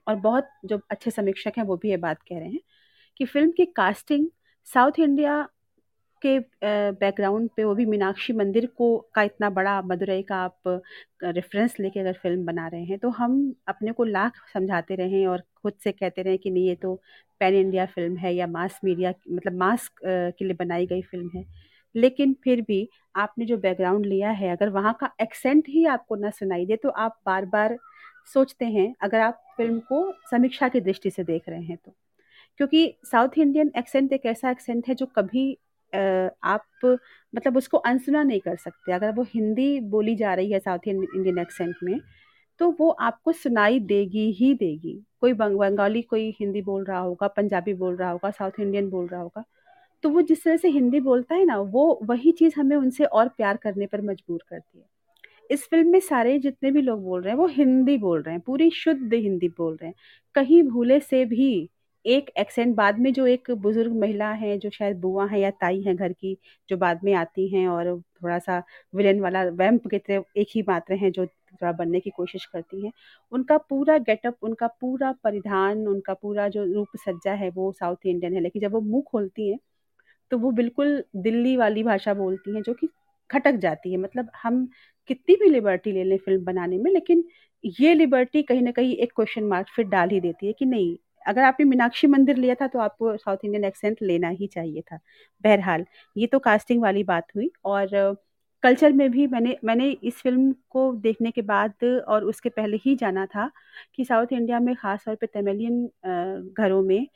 [0.06, 2.60] और बहुत जो अच्छे समीक्षक हैं वो भी ये बात कह रहे हैं
[3.16, 4.28] कि फ़िल्म की कास्टिंग
[4.64, 5.48] साउथ इंडिया
[6.26, 10.80] के बैकग्राउंड पे वो भी मीनाक्षी मंदिर को का इतना बड़ा मदुरई का आप
[11.24, 15.42] रेफ़रेंस लेके अगर फ़िल्म बना रहे हैं, तो हम अपने को लाख समझाते रहें और
[15.62, 16.94] खुद से कहते रहें कि नहीं ये तो
[17.40, 21.44] पैन इंडिया फ़िल्म है या मास मीडिया मतलब मास के लिए बनाई गई फ़िल्म है।
[21.94, 26.30] लेकिन फिर भी आपने जो बैकग्राउंड लिया है, अगर वहाँ का एक्सेंट ही आपको ना
[26.30, 27.76] सुनाई दे, तो आप बार-बार
[28.34, 31.92] सोचते हैं, अगर आप फ़िल्म को समीक्षा की दृष्टि से देख रहे हैं तो।
[32.60, 35.46] क्योंकि साउथ इंडियन एक्सेंट एक ऐसा एक्सेंट है जो कभी
[35.94, 36.64] आप
[37.34, 41.38] मतलब उसको अनसुना नहीं कर सकते। अगर वो हिंदी बोली जा रही है साउथ इंडियन
[41.38, 42.00] एक्सेंट में,
[42.60, 47.74] तो वो आपको सुनाई देगी ही देगी। कोई बंगाली कोई हिंदी बोल रहा होगा, पंजाबी
[47.74, 49.44] बोल रहा होगा, साउथ इंडियन बोल रहा होगा,
[50.04, 53.28] तो वो जिस तरह से हिंदी बोलता है ना, वो वही चीज़ हमें उनसे और
[53.28, 54.84] प्यार करने पर मजबूर करती है।
[55.50, 58.42] इस फ़िल्म में सारे जितने भी लोग बोल रहे हैं, वो हिंदी बोल रहे हैं,
[58.46, 59.94] पूरी शुद्ध हिंदी बोल रहे हैं।
[60.34, 61.70] कहीं भूले से भी
[62.04, 65.80] एक एक्सेंट बाद में जो एक बुज़ुर्ग महिला हैं, जो शायद बुआ है या ताई
[65.82, 66.36] हैं घर की,
[66.68, 68.62] जो बाद में आती हैं और थोड़ा-सा
[68.94, 72.84] विलेन वाला वैम्प की तरह एक ही मात्र हैं जो थोड़ा बनने की कोशिश करती
[72.84, 72.92] हैं।
[73.32, 78.40] उनका पूरा गेटअप, उनका पूरा परिधान, उनका पूरा जो रूप-सज्जा है, वो साउथ इंडियन है।
[78.40, 79.58] लेकिन जब वो मुँह खोलती हैं,
[80.30, 82.88] तो वो बिल्कुल दिल्ली वाली भाषा बोलती हैं, जो कि
[83.30, 84.66] खटक जाती है। मतलब हम
[85.10, 87.24] कितनी भी लिबर्टी ले लें फ़िल्म बनाने में, लेकिन
[87.80, 90.96] ये लिबर्टी कहीं ना कहीं एक क्वेश्चन मार्क फिर डाल ही देती है कि नहीं,
[91.26, 94.98] अगर आपने मीनाक्षी मंदिर लिया था, तो आपको साउथ इंडियन एक्सेंट लेना ही चाहिए था।
[95.44, 95.84] बहरहाल,
[96.16, 98.16] ये तो कास्टिंग वाली बात हुई और
[98.62, 102.94] कल्चर में भी मैंने मैंने इस फ़िल्म को देखने के बाद और उसके पहले ही
[102.96, 103.50] जाना था
[103.96, 105.84] कि साउथ इंडिया में ख़ास तौर पे तमिलियन
[106.58, 107.06] घरों में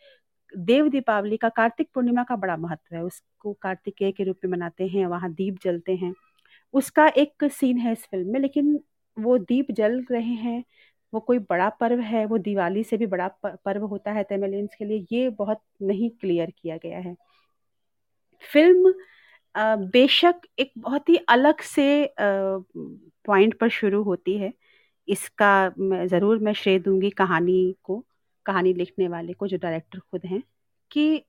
[0.55, 4.87] देव दीपावली का कार्तिक पूर्णिमा का बड़ा महत्व है। उसको कार्तिकेय के रूप में मनाते
[4.88, 6.14] हैं, वहाँ दीप जलते हैं।
[6.75, 8.79] उसका एक सीन है इस फ़िल्म में, लेकिन
[9.16, 10.64] वो दीप जल रहे हैं,
[11.16, 14.85] वो कोई बड़ा पर्व है, वो दिवाली से भी बड़ा पर्व होता है तमिलियंस के
[14.85, 17.16] लिए, ये बहुत नहीं क्लियर किया गया है।
[18.44, 18.94] फ़िल्म
[19.92, 24.52] बेशक एक बहुत ही अलग से पॉइंट पर शुरू होती है।
[25.09, 28.05] इसका ज़रूर मैं श्रेय दूँगी कहानी को,
[28.46, 30.42] कहानी लिखने वाले को जो डायरेक्टर खुद हैं,
[30.90, 31.24] कि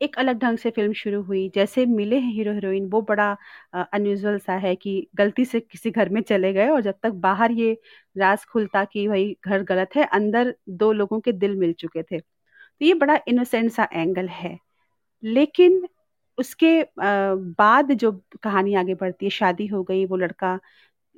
[0.00, 3.30] एक अलग ढंग से फ़िल्म शुरू हुई। जैसे मिले हैं हीरो-हीरोइन वो बड़ा
[3.74, 7.10] अ, अनयूजुअल सा है कि गलती से किसी घर में चले गए और जब तक
[7.22, 7.76] बाहर ये
[8.16, 12.18] राज़ खुलता कि भई घर गलत है, अंदर दो लोगों के दिल मिल चुके थे।
[12.20, 14.58] तो ये बड़ा इनोसेंट सा एंगल है।
[15.22, 15.86] लेकिन
[16.38, 20.58] उसके बाद जो कहानी आगे बढ़ती है, शादी हो गई, वो लड़का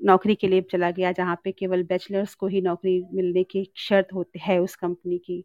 [0.01, 4.13] नौकरी के लिए चला गया जहाँ पे केवल बैचलर्स को ही नौकरी मिलने की शर्त
[4.15, 5.45] होती है उस कंपनी की।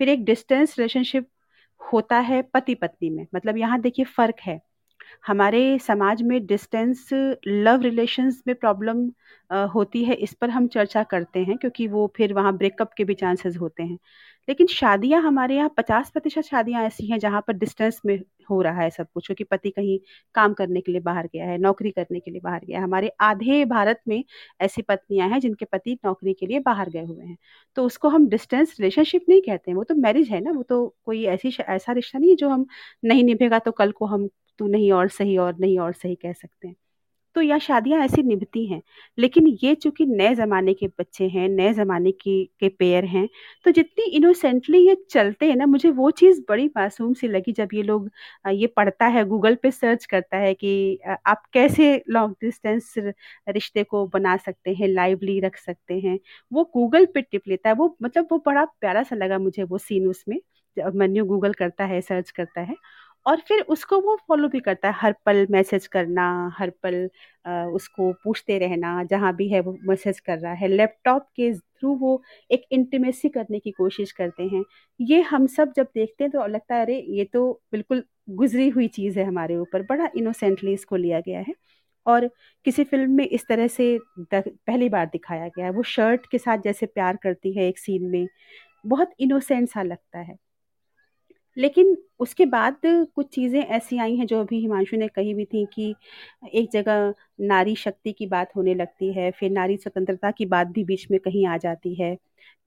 [0.00, 1.28] फिर एक डिस्टेंस रिलेशनशिप
[1.80, 4.60] होता है पति-पत्नी में, मतलब यहाँ देखिए फ़र्क है।
[5.26, 7.08] हमारे समाज में डिस्टेंस
[7.48, 9.10] लव रिलेशंस में प्रॉब्लम
[9.74, 13.14] होती है, इस पर हम चर्चा करते हैं क्योंकि वो फिर वहाँ ब्रेकअप के भी
[13.14, 13.98] चांसेस होते हैं।
[14.48, 18.18] लेकिन शादियाँ हमारे यहाँ 50% शादियाँ ऐसी हैं जहाँ पर डिस्टेंस में
[18.50, 19.98] हो रहा है सब कुछ क्योंकि पति कहीं
[20.34, 23.10] काम करने के लिए बाहर गया है, नौकरी करने के लिए बाहर गया है। हमारे
[23.20, 24.22] आधे भारत में
[24.60, 27.36] ऐसी पत्नियाँ हैं जिनके पति नौकरी के लिए बाहर गए हुए हैं।
[27.76, 30.86] तो उसको हम डिस्टेंस रिलेशनशिप नहीं कहते हैं, वो तो मैरिज है ना, वो तो
[31.04, 32.66] कोई ऐसी ऐसा रिश्ता नहीं है जो हम
[33.04, 36.32] नहीं निभेगा तो कल को हम तू नहीं और सही और नहीं और सही कह
[36.32, 36.76] सकते हैं।
[37.36, 38.80] तो यहाँ शादियाँ ऐसी निभती हैं।
[39.18, 43.28] लेकिन ये चूँकि नए ज़माने के बच्चे हैं, नए ज़माने की के पेयर हैं,
[43.64, 47.68] तो जितनी इनोसेंटली ये चलते हैं ना, मुझे वो चीज़ बड़ी मासूम सी लगी जब
[47.74, 48.10] ये लोग
[48.50, 52.94] ये पढ़ता है, गूगल पे सर्च करता है कि आप कैसे लॉन्ग डिस्टेंस
[53.48, 56.18] रिश्ते को बना सकते हैं, लाइवली रख सकते हैं।
[56.52, 60.08] वो गूगल पे टिप लेता है, वो मतलब वो बड़ा प्यारा-सा लगा मुझे वो सीन
[60.08, 60.38] उसमें,
[60.76, 62.76] मन्नू गूगल करता है, सर्च करता है
[63.28, 66.26] और फिर उसको वो फ़ॉलो भी करता है, हर पल मैसेज करना,
[66.58, 67.08] हर पल
[67.44, 71.94] अ, उसको पूछते रहना, जहाँ भी है वो मैसेज कर रहा है। लैपटॉप के थ्रू
[71.96, 74.62] वो एक इंटीमेसी करने की कोशिश करते हैं।
[75.00, 76.98] ये हम सब जब देखते हैं तो लगता है अरे!
[77.10, 81.54] ये तो बिल्कुल गुज़री हुई चीज़ है हमारे ऊपर, बड़ा इनोसेंटली इसको लिया गया है
[82.06, 82.28] और
[82.66, 83.98] किसी फ़िल्म में इस तरह से
[84.32, 88.04] पहली बार दिखाया गया है। वो शर्ट के साथ जैसे प्यार करती है एक सीन
[88.06, 88.26] में,
[88.86, 90.36] बहुत इनोसेंट सा लगता है।
[91.58, 95.64] लेकिन उसके बाद कुछ चीज़ें ऐसी आई हैं जो अभी हिमांशु ने कही भी थी
[95.74, 95.94] कि
[96.54, 100.84] एक जगह नारी शक्ति की बात होने लगती है, फिर नारी स्वतंत्रता की बात भी
[100.84, 102.16] बीच में कहीं आ जाती है,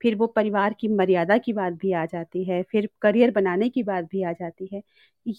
[0.00, 3.82] फिर वो परिवार की मर्यादा की बात भी आ जाती है, फिर करियर बनाने की
[3.82, 4.82] बात भी आ जाती है।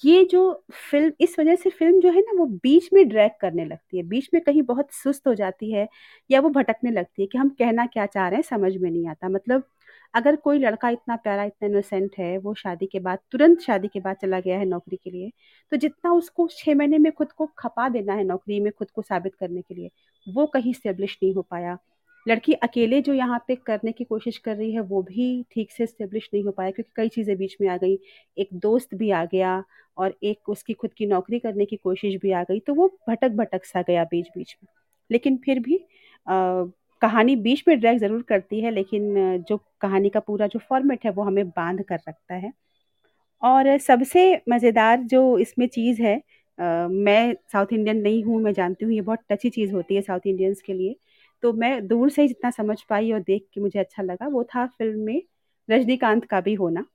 [0.03, 0.41] ये जो
[0.91, 4.03] फ़िल्म इस वज़ह से फ़िल्म जो है ना वो बीच में ड्रैग करने लगती है,
[4.03, 5.87] बीच में कहीं बहुत सुस्त हो जाती है
[6.29, 9.07] या वो भटकने लगती है कि हम कहना क्या चाह रहे हैं समझ में नहीं
[9.09, 9.63] आता। मतलब
[10.13, 13.99] अगर कोई लड़का इतना प्यारा, इतना इनोसेंट है, वो शादी के बाद तुरंत शादी के
[13.99, 15.31] बाद चला गया है नौकरी के लिए,
[15.71, 19.01] तो जितना उसको छः महीने में खुद को खपा देना है नौकरी में खुद को
[19.01, 19.89] साबित करने के लिए,
[20.29, 21.77] वो कहीं एस्टेब्लिश नहीं हो पाया।
[22.27, 25.83] लड़की अकेले जो यहाँ पे करने की कोशिश कर रही है, वो भी ठीक से
[25.83, 27.99] एस्टेब्लिश नहीं हो पाया क्योंकि कई चीज़ें बीच में आ गई।
[28.37, 29.63] एक दोस्त भी आ गया
[29.97, 33.65] और एक उसकी खुद की नौकरी करने की कोशिश भी आ गई, तो वो भटक-भटक
[33.65, 34.67] सा गया बीच-बीच में।
[35.11, 35.85] लेकिन फिर भी
[36.27, 36.65] अ,
[37.03, 41.11] कहानी बीच में ड्रैग ज़रूर करती है लेकिन जो कहानी का पूरा जो फ़ॉर्मेट है
[41.11, 42.51] वो हमें बाँध कर रखता है।
[43.41, 46.17] और सबसे मज़ेदार जो इसमें चीज़ है
[46.59, 50.01] अ, मैं साउथ इंडियन नहीं हूँ, मैं जानती हूँ ये बहुत टची चीज़ होती है
[50.01, 50.95] साउथ इंडियंस के लिए।
[51.43, 54.65] तो मैं दूर से जितना समझ पाई और देख के मुझे अच्छा लगा वो था
[54.69, 55.21] फ़िल्म में
[55.69, 56.85] रजनीकांत का भी होना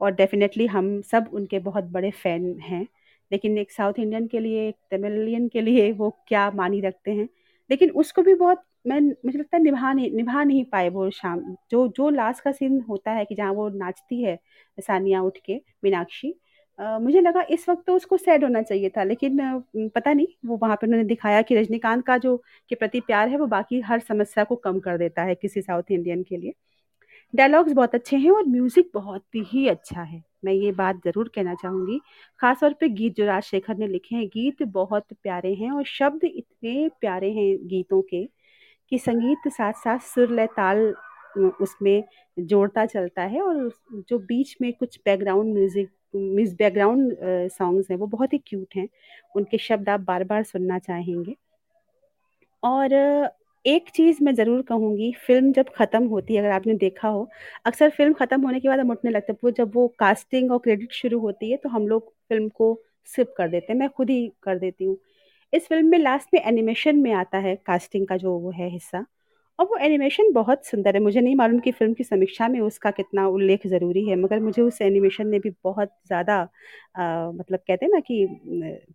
[0.00, 2.86] और डेफ़िनेटली हम सब उनके बहुत बड़े फ़ैन हैं।
[3.30, 7.28] लेकिन एक साउथ इंडियन के लिए, एक तमिलियन के लिए वो क्या मानी रखते हैं।
[7.70, 11.40] लेकिन उसको भी बहुत मैं मुझे लगता है निभा नहीं निभा नहीं पाए वो शाम
[11.70, 14.38] जो जो लास्ट का सीन होता है कि जहाँ वो नाचती है
[14.78, 16.34] सानिया उठ के, मीनाक्षी
[16.78, 19.38] मुझे लगा इस वक़्त तो उसको सैड होना चाहिए था लेकिन
[19.96, 22.36] पता नहीं वो वहाँ पे उन्होंने दिखाया कि रजनीकांत का जो
[22.70, 25.90] के प्रति प्यार है वो बाकी हर समस्या को कम कर देता है किसी साउथ
[25.90, 26.52] इंडियन के लिए।
[27.34, 31.54] डायलॉग्स बहुत अच्छे हैं और म्यूज़िक बहुत ही अच्छा है। मैं ये बात ज़रूर कहना
[31.54, 31.98] चाहूँगी।
[32.40, 36.24] ख़ास तौर पे गीत जो राजशेखर ने लिखे हैं, गीत बहुत प्यारे हैं और शब्द
[36.26, 38.24] इतने प्यारे हैं गीतों के
[38.92, 40.94] कि संगीत साथ-साथ सुर, लय, ताल
[41.62, 42.04] उसमें
[42.36, 43.70] जोड़ता चलता है और
[44.08, 47.16] जो बीच में कुछ background music means background
[47.52, 48.88] songs हैं वो बहुत ही क्यूट हैं।
[49.34, 51.36] उनके शब्द आप बार-बार सुनना चाहेंगे।
[52.62, 52.92] और
[53.64, 57.28] एक चीज़ मैं ज़रूर कहूँगी, फ़िल्म जब ख़त्म होती है अगर आपने देखा हो,
[57.66, 60.58] अक्सर फ़िल्म ख़त्म होने के बाद हम उठने लगते हैं, वो जब वो कास्टिंग और
[60.58, 62.78] क्रेडिट शुरू होती है, तो हम लोग फ़िल्म को
[63.08, 64.96] स्किप कर देते हैं, मैं खुद ही कर देती हूँ।
[65.52, 69.04] इस फ़िल्म में लास्ट में एनिमेशन में आता है कास्टिंग का जो वो है हिस्सा
[69.58, 72.90] और वो एनिमेशन बहुत सुंदर है। मुझे नहीं मालूम कि फ़िल्म की समीक्षा में उसका
[72.92, 76.40] कितना उल्लेख ज़रूरी है, मगर मुझे उस एनिमेशन ने भी बहुत ज़्यादा
[77.32, 78.26] मतलब कहते हैं ना कि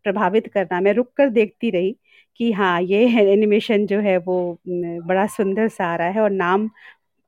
[0.04, 1.96] प्रभावित करना, मैं रुक कर देखती रही
[2.40, 6.70] कि हाँ, ये एनिमेशन जो है वो बड़ा सुंदर-सा आ रहा है और नाम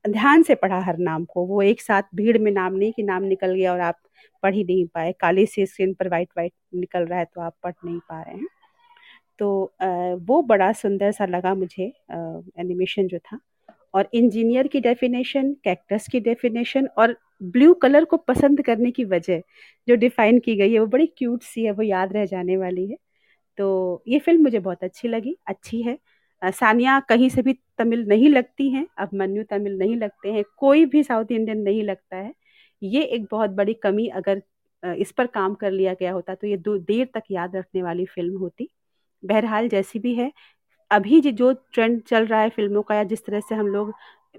[0.04, 3.22] ध्यान से पढ़ा हर नाम को, वो एक साथ भीड़ में नाम नहीं कि नाम
[3.24, 4.00] निकल गया और आप
[4.42, 7.56] पढ़ ही नहीं पाए, काली सी स्क्रीन पर वाइट वाइट निकल रहा है तो आप
[7.64, 8.46] पढ़ नहीं पा रहे हैं।
[9.40, 9.50] तो
[10.26, 13.38] वो बड़ा सुंदर-सा लगा मुझे एनिमेशन जो था
[13.94, 19.42] और इंजीनियर की डेफ़िनेशन, कैक्टस की डेफ़िनेशन और ब्लू कलर को पसंद करने की वजह
[19.88, 22.86] जो डिफ़ाइन की गई है, वो बड़ी क्यूट सी है, वो याद रह जाने वाली
[22.90, 22.96] है।
[23.58, 25.98] तो ये फ़िल्म मुझे बहुत अच्छी लगी, अच्छी है।
[26.42, 31.02] सानिया कहीं से भी तमिल नहीं लगती हैं, अभिमन्यु तमिल नहीं लगते हैं, कोई भी
[31.04, 32.32] साउथ इंडियन नहीं लगता है।
[32.82, 34.42] ये एक बहुत बड़ी कमी अगर
[34.82, 38.06] इस पर काम कर लिया गया होता, तो ये दो देर तक याद रखने वाली
[38.06, 38.68] फ़िल्म होती।
[39.22, 40.30] बहरहाल जैसी भी है,
[40.90, 43.92] अभी ज ट्रेंड चल रहा है फ़िल्मों का या जिस तरह से हम लोग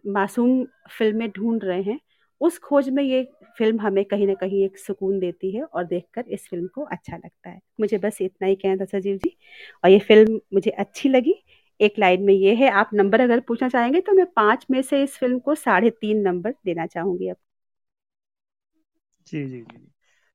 [0.10, 2.00] मासूम फ़िल्में ढूँढ रहे हैं,
[2.42, 3.24] उस खोज में ये
[3.58, 7.18] फ़िल्म हमें कहीं न कहीं एक सुकून देती है और देखकर इस फ़िल्म को अच्छा
[7.18, 9.36] लगता है। मुझे बस इतना ही कहना था सजीव जी
[9.84, 11.36] और ये फ़िल्म मुझे अच्छी लगी।
[11.80, 15.04] एक लाइन में ये है, आप नंबर अगर पूछना चाहेंगे तो मैं 5 में से
[15.04, 17.38] इस फ़िल्म को साढ़े तीन नंबर देना चाहूँगी अब।
[19.28, 19.78] जी, जी, जी,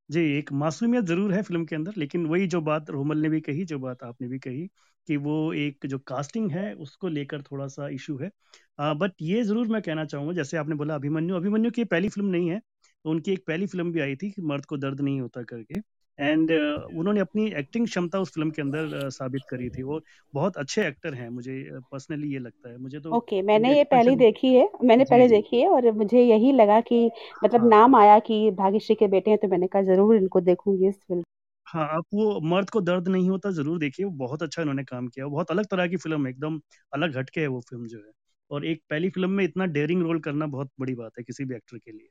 [0.09, 3.40] जी। एक मासूमियत ज़रूर है फ़िल्म के अंदर, लेकिन वही जो बात रोमल ने भी
[3.40, 4.66] कही, जो बात आपने भी कही
[5.09, 8.31] कि वो एक जो कास्टिंग है, उसको लेकर थोड़ा-सा इशू है।
[8.79, 12.29] अ, बट ये ज़रूर मैं कहना चाहूँगा, जैसे आपने बोला अभिमन्यु, अभिमन्यु की पहली फ़िल्म
[12.29, 12.61] नहीं है।
[13.05, 15.81] उनकी एक पहली फ़िल्म भी आई थी कि मर्द को दर्द नहीं होता करके।
[16.19, 20.01] एंड uh, उन्होंने अपनी एक्टिंग क्षमता उस फ़िल्म के अंदर अ, साबित करी थी। वो
[20.35, 23.85] बहुत अच्छे एक्टर हैं मुझे पर्सनली ये लगता है। मुझे तो ओके okay, मैंने ये
[23.85, 27.05] पहले देखी है मैंने पहले देखी है और मुझे यही लगा कि
[27.43, 30.89] मतलब हाँ। नाम आया कि भाग्यश्री के बेटे हैं तो मैंने कहा ज़रूर इनको देखूँगी
[30.89, 31.23] इस फ़िल्म
[31.67, 35.27] हाँ आप वो मर्द को दर्द नहीं होता ज़रूर देखिए। बहुत अच्छा इन्होंने काम किया।
[35.29, 36.61] बहुत अलग तरह की फ़िल्म है एकदम
[36.93, 38.13] अलग हटके है वो फ़िल्म जो है।
[38.51, 41.55] और एक पहली फ़िल्म में इतना डेयरिंग रोल करना बहुत बड़ी बात है किसी भी
[41.57, 42.09] एक्टर के लिए।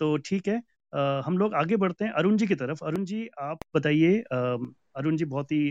[0.00, 0.60] तो ठीक है।
[0.92, 5.24] हम लोग आगे बढ़ते हैं अरुण जी की तरफ़। अरुण जी आप बताइए अरुण जी
[5.24, 5.70] बहुत ही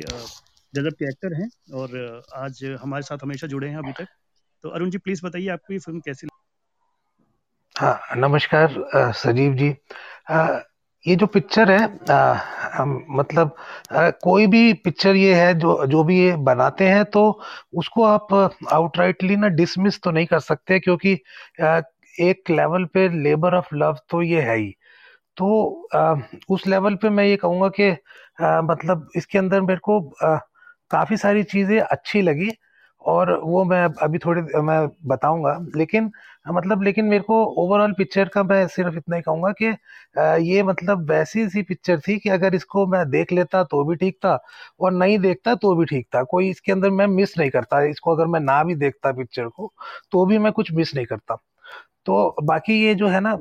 [0.74, 1.98] गजब के एक्टर हैं और
[2.36, 4.08] आज हमारे साथ हमेशा जुड़े हैं अभी तक।
[4.64, 6.28] तो अरुण जी प्लीज़ बताइए आपको ये फ़िल्म कैसी
[7.76, 8.74] हाँ नमस्कार
[9.16, 9.70] सजीव जी।
[10.30, 10.62] अ,
[11.06, 12.34] ये जो पिक्चर है अ,
[12.74, 13.56] हम मतलब
[13.92, 17.42] अ, कोई भी पिक्चर ये है जो जो भी ये बनाते हैं तो
[17.74, 18.34] उसको आप
[18.74, 21.14] आउटराइटली ना डिसमिस तो नहीं कर सकते क्योंकि
[21.62, 21.82] अ,
[22.20, 24.74] एक लेवल पे लेबर ऑफ़ लव तो ये है ही।
[25.40, 25.50] तो
[25.96, 26.16] अ,
[26.50, 30.00] उस लेवल पे मैं ये कहूँगा कि अ, मतलब इसके अंदर मेरे को
[30.92, 32.50] काफ़ी सारी चीज़ें अच्छी लगी
[33.02, 36.12] और वो मैं अभी थोड़ी मैं बताऊँगा। लेकिन
[36.48, 39.66] मतलब लेकिन मेरे को ओवरऑल पिक्चर का मैं सिर्फ़ इतना ही कहूँगा कि
[40.46, 44.18] ये मतलब वैसी सी पिक्चर थी कि अगर इसको मैं देख लेता तो भी ठीक
[44.26, 44.38] था
[44.80, 48.16] और नहीं देखता तो भी ठीक था। कोई इसके अंदर मैं मिस नहीं करता। इसको
[48.16, 49.74] अगर मैं ना भी देखता पिक्चर को
[50.12, 51.38] तो भी मैं कुछ मिस नहीं करता।
[52.06, 53.36] तो बाकी ये जो है ना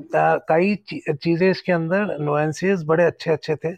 [0.48, 0.74] कई
[1.14, 3.72] चीज़ें इसके अंदर नुएंसेस बड़े अच्छे अच्छे थे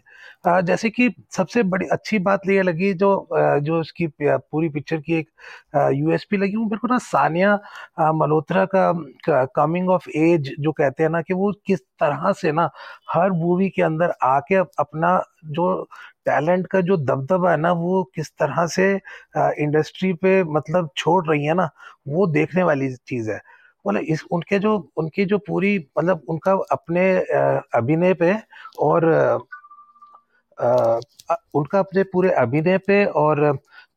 [0.63, 3.09] जैसे कि सबसे बड़ी, अच्छी बात ये लगी जो
[3.63, 5.29] जो इसकी पूरी पिक्चर की एक
[5.95, 7.53] यूएसपी लगी, वो मेरे को ना सानिया
[8.13, 12.69] मल्होत्रा का कमिंग ऑफ़ एज जो कहते हैं ना कि वो किस तरह से ना
[13.13, 15.17] हर मूवी के अंदर आके अपना
[15.51, 15.71] जो
[16.25, 18.93] टैलेंट का जो दबदबा है ना, वो किस तरह से
[19.63, 21.69] इंडस्ट्री पे मतलब छोड़ रही है ना,
[22.07, 23.39] वो देखने वाली चीज़ है।
[23.85, 27.03] मतलब इस उनके जो उनकी जो पूरी मतलब उनका अपने
[27.75, 28.33] अभिनय पे
[28.79, 29.05] और
[30.57, 30.99] अ,
[31.55, 33.51] उनका अपने पूरे अभिनय पे और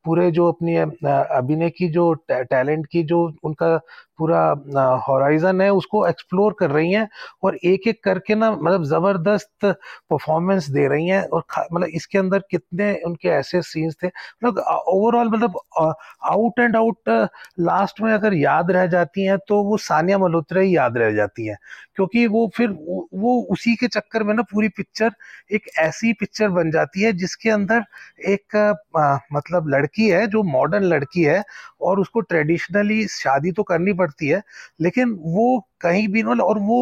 [0.05, 3.75] पूरे जो अपनी अभिनय की जो टैलेंट की जो उनका
[4.17, 7.07] पूरा हॉराइजन है उसको एक्सप्लोर कर रही हैं
[7.43, 9.65] और एक एक करके ना मतलब ज़बरदस्त
[10.11, 15.29] परफॉर्मेंस दे रही हैं और मतलब इसके अंदर कितने उनके ऐसे सीन्स थे। मतलब ओवरऑल
[15.29, 17.09] मतलब आउट एंड आउट
[17.61, 21.45] लास्ट में अगर याद रह जाती हैं तो वो सानिया मल्होत्रा ही याद रह जाती
[21.47, 21.57] हैं।
[21.95, 25.11] क्योंकि वो फिर वो, उसी के चक्कर में ना पूरी पिक्चर
[25.53, 27.83] एक ऐसी पिक्चर बन जाती है जिसके अंदर
[28.29, 28.55] एक
[28.97, 31.43] आ, मतलब लड़की है जो मॉडर्न लड़की है
[31.81, 34.41] और उसको ट्रेडिशनली शादी तो करनी पड़ती है
[34.81, 35.47] लेकिन वो
[35.85, 36.79] कहीं भी ना और वो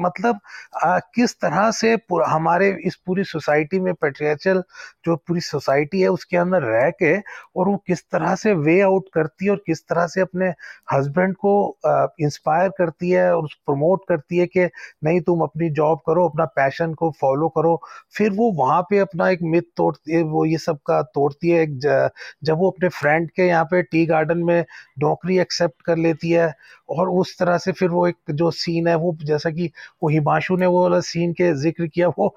[0.00, 0.40] मतलब
[0.84, 1.92] आ, किस तरह से
[2.28, 4.62] हमारे इस पूरी सोसाइटी में पेट्रियाचल
[5.06, 7.16] जो पूरी सोसाइटी है उसके अंदर रह के
[7.56, 10.48] और वो किस तरह से वे आउट करती है और किस तरह से अपने
[10.92, 11.54] हस्बैंड को
[12.20, 14.68] इंस्पायर करती है और प्रमोट करती है कि
[15.04, 17.80] नहीं तुम अपनी जॉब करो अपना पैशन को फॉलो करो।
[18.16, 21.62] फिर वो वहाँ पे अपना एक मिथ तोड़ती है वो ये सब का तोड़ती है
[21.62, 21.78] एक
[22.44, 24.64] जब वो अपने फ्रेंड के यहाँ पे टी गार्डन में
[25.00, 26.52] नौकरी एक्सेप्ट कर लेती है
[26.88, 29.70] और उस तरह से फिर वो एक जो सीन है वो जैसा कि
[30.02, 32.34] वो हिमांशु ने वो वाला सीन के ज़िक्र किया वो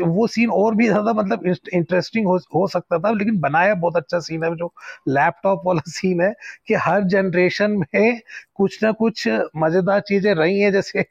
[0.00, 4.18] वो सीन और भी ज़्यादा मतलब इंटरेस्टिंग हो, हो सकता था लेकिन बनाया बहुत अच्छा
[4.20, 4.72] सीन है जो
[5.08, 6.32] लैपटॉप वाला सीन है
[6.68, 8.20] कि हर जनरेशन में
[8.54, 11.04] कुछ ना कुछ मज़ेदार चीज़ें रही हैं जैसे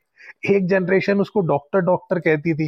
[0.49, 2.67] एक जनरेशन उसको डॉक्टर डॉक्टर कहती थी।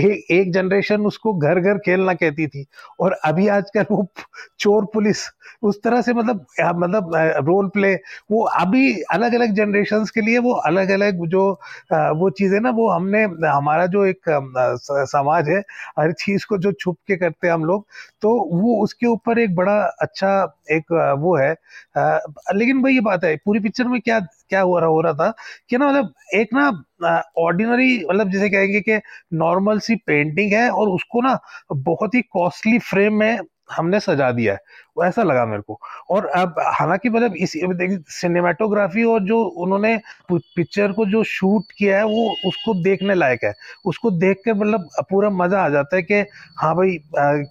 [0.00, 2.64] एक एक जनरेशन उसको घर घर खेलना कहती थी।
[3.00, 4.06] और अभी आजकल वो
[4.60, 5.18] चोर पुलिस,
[5.62, 6.46] उस तरह से मतलब
[6.76, 7.10] मतलब
[7.46, 7.94] रोल प्ले
[8.30, 11.42] वो अभी अलग अलग जनरेशन के लिए वो अलग अलग जो
[11.92, 14.20] वो चीज़ें ना, वो हमने, हमारा जो एक
[15.06, 15.58] समाज है,
[15.98, 17.86] हर चीज़ को जो छुप के करते हैं हम लोग
[18.22, 20.32] तो वो उसके ऊपर एक बड़ा अच्छा
[20.72, 21.52] एक वो है।
[22.54, 24.20] लेकिन वही बात है, पूरी पिक्चर में क्या
[24.52, 25.30] क्या हो रहा हो रहा था
[25.70, 26.70] कि ना मतलब एक ना
[27.38, 29.00] ऑर्डिनरी मतलब जैसे कहेंगे कि
[29.36, 31.38] नॉर्मल सी पेंटिंग है और उसको ना
[31.72, 33.38] बहुत ही कॉस्टली फ्रेम में
[33.70, 34.58] हमने सजा दिया है।
[34.96, 35.78] वो ऐसा लगा मेरे को।
[36.10, 37.52] और अब हालाँकि मतलब इस
[38.12, 39.96] सिनेमाटोग्राफी और जो उन्होंने
[40.32, 43.52] पिक्चर को जो शूट किया है वो उसको देखने लायक है।
[43.86, 46.20] उसको देख के मतलब पूरा मज़ा आ जाता है कि
[46.58, 47.42] हाँ भाई अ,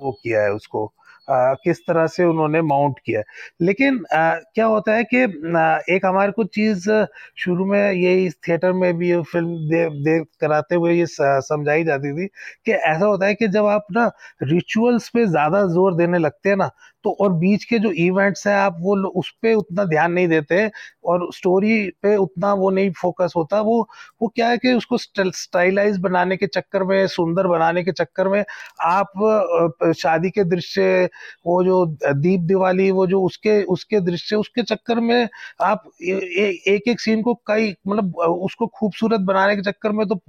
[0.00, 0.86] वो किया है उसको।
[1.32, 3.22] अ, किस तरह से उन्होंने माउंट किया
[3.62, 5.22] लेकिन आ, क्या होता है कि
[5.56, 6.88] आ, एक हमारे कुछ चीज़
[7.36, 12.26] शुरू में यही थिएटर में भी फ़िल्म दे, दे कराते हुए ये समझाई जाती थी
[12.66, 14.10] कि ऐसा होता है कि जब आप ना
[14.44, 16.70] रिचुअल्स पे ज़्यादा ज़ोर देने लगते हैं ना
[17.04, 20.70] तो और बीच के जो इवेंट्स हैं, आप वो उस पर उतना ध्यान नहीं देते
[21.04, 23.80] और स्टोरी पे उतना वो नहीं फोकस होता। वो
[24.22, 28.44] वो क्या है कि उसको स्टाइलाइज बनाने के चक्कर में, सुंदर बनाने के चक्कर में
[28.82, 31.08] आप शादी के दृश्य,
[31.46, 35.28] वो जो दीप दिवाली, वो जो उसके उसके दृश्य, उसके चक्कर में
[35.62, 40.20] आप एक एक सीन को कई मतलब उसको खूबसूरत बनाने के चक्कर में तो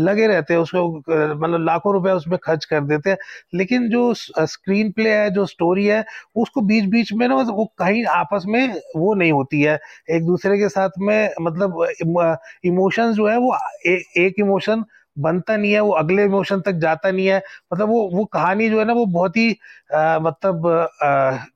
[0.00, 0.88] लगे रहते हैं, उसको
[1.36, 3.16] मतलब लाखों रुपए उसमें खर्च कर देते हैं।
[3.54, 5.91] लेकिन जो स्क्रीन प्ले है, जो स्टोरी है
[6.36, 9.78] उसको बीच बीच में ना वो कहीं आपस में वो नहीं होती है।
[10.10, 11.86] एक दूसरे के साथ में मतलब
[12.64, 14.84] इमोशंस जो है वो ए, एक इमोशन
[15.16, 17.38] बनता नहीं है वो अगले इमोशन तक जाता नहीं है।
[17.72, 19.50] मतलब वो वो कहानी जो है ना वो बहुत ही
[19.94, 20.62] आ, मतलब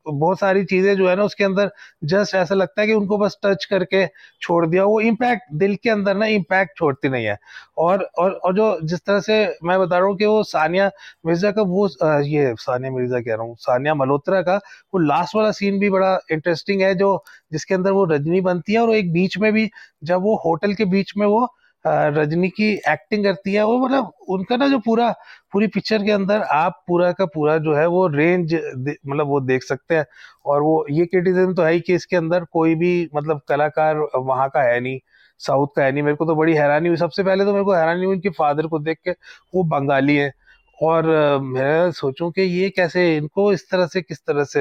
[0.08, 1.70] बहुत सारी चीज़ें जो है ना उसके अंदर
[2.04, 4.06] जस्ट ऐसा लगता है कि उनको बस टच करके
[4.42, 7.36] छोड़ दिया। वो इम्पैक्ट दिल के अंदर ना इम्पैक्ट छोड़ती नहीं है।
[7.78, 10.90] और और और जो जिस तरह से मैं बता रहा हूँ कि वो सानिया
[11.26, 14.56] मिर्ज़ा का वो आ, ये सानिया मिर्ज़ा कह रहा हूँ सानिया मल्होत्रा का
[14.94, 17.16] वो लास्ट वाला सीन भी बड़ा इंटरेस्टिंग है जो
[17.52, 19.68] जिसके अंदर वो रजनी बनती है और एक बीच में भी
[20.04, 21.46] जब वो होटल के बीच में वो
[21.86, 25.10] रजनी की एक्टिंग करती है, वो मतलब उनका ना जो पूरा,
[25.52, 29.62] पूरी पिक्चर के अंदर आप पूरा का पूरा जो है वो रेंज मतलब वो देख
[29.62, 30.04] सकते हैं।
[30.46, 34.48] और वो, ये क्रिटिसिज्म तो है ही कि इसके अंदर कोई भी मतलब कलाकार वहाँ
[34.54, 34.98] का है नहीं
[35.40, 37.72] साउथ का है नहीं। मेरे को तो बड़ी हैरानी हुई। सबसे पहले तो मेरे को
[37.74, 39.10] हैरानी हुई उनके फादर को देख के
[39.54, 40.30] वो बंगाली है।
[40.78, 41.06] और
[41.42, 44.60] मैं सोचूं कि ये कैसे इनको इस तरह से किस तरह से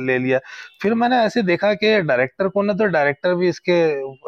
[0.00, 0.38] ले लिया।
[0.82, 3.80] फिर मैंने ऐसे देखा कि डायरेक्टर को ना तो डायरेक्टर भी इसके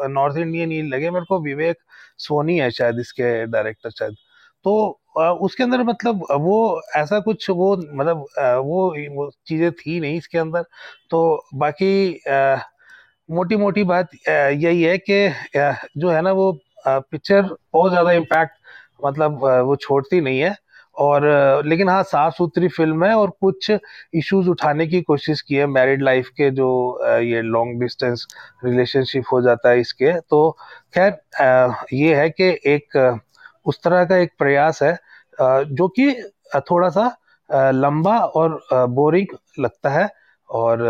[0.09, 1.77] नॉर्थ इंडियन ही लगे। मेरे को विवेक
[2.19, 4.15] सोनी है शायद इसके डायरेक्टर शायद।
[4.65, 4.99] तो
[5.41, 10.63] उसके अंदर मतलब वो ऐसा कुछ वो मतलब वो, चीज़ें थी नहीं इसके अंदर।
[11.11, 12.19] तो बाकी
[13.29, 15.27] मोटी मोटी बात यही है कि
[15.97, 16.51] जो है ना वो
[16.87, 17.41] पिक्चर
[17.73, 18.53] बहुत ज़्यादा इम्पैक्ट
[19.05, 20.55] मतलब वो छोड़ती नहीं है।
[20.97, 21.23] और
[21.65, 26.01] लेकिन हाँ साफ़ सुथरी फ़िल्म है और कुछ इश्यूज़ उठाने की कोशिश की है। मैरिड
[26.03, 26.67] लाइफ के जो
[27.21, 28.27] ये लॉन्ग डिस्टेंस
[28.65, 30.49] रिलेशनशिप हो जाता है इसके तो
[30.95, 31.17] खैर
[31.93, 32.97] ये है कि एक
[33.65, 34.97] उस तरह का एक प्रयास है
[35.41, 36.11] जो कि
[36.71, 37.09] थोड़ा सा
[37.71, 40.09] लंबा और बोरिंग लगता है
[40.49, 40.81] और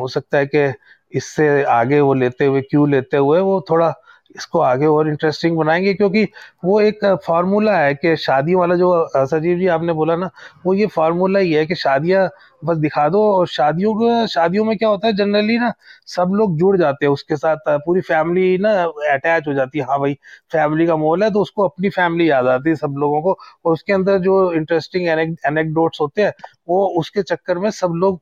[0.00, 0.72] हो सकता है कि
[1.12, 3.92] इससे आगे वो लेते हुए, क्यों लेते हुए वो थोड़ा
[4.36, 6.24] इसको आगे और इंटरेस्टिंग बनाएँगे, क्योंकि
[6.64, 10.30] वो एक फार्मूला है कि शादी वाला जो सजीव जी आपने बोला ना,
[10.66, 12.28] वो ये फार्मूला ही है कि शादियाँ
[12.62, 15.72] बस दिखा दो। और शादियों को शादियों में क्या होता है जनरली ना,
[16.08, 18.72] सब लोग जुड़ जाते हैं उसके साथ, पूरी फैमिली ना
[19.12, 20.14] अटैच हो जाती है। हाँ भाई
[20.52, 23.72] फैमिली का मोल है तो उसको अपनी फैमिली याद आती है सब लोगों को। और
[23.72, 26.32] उसके अंदर जो इंटरेस्टिंग एनेक्डोट्स होते हैं,
[26.68, 28.20] वो उसके चक्कर में सब लोग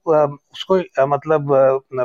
[0.53, 0.78] उसको
[1.09, 1.49] मतलब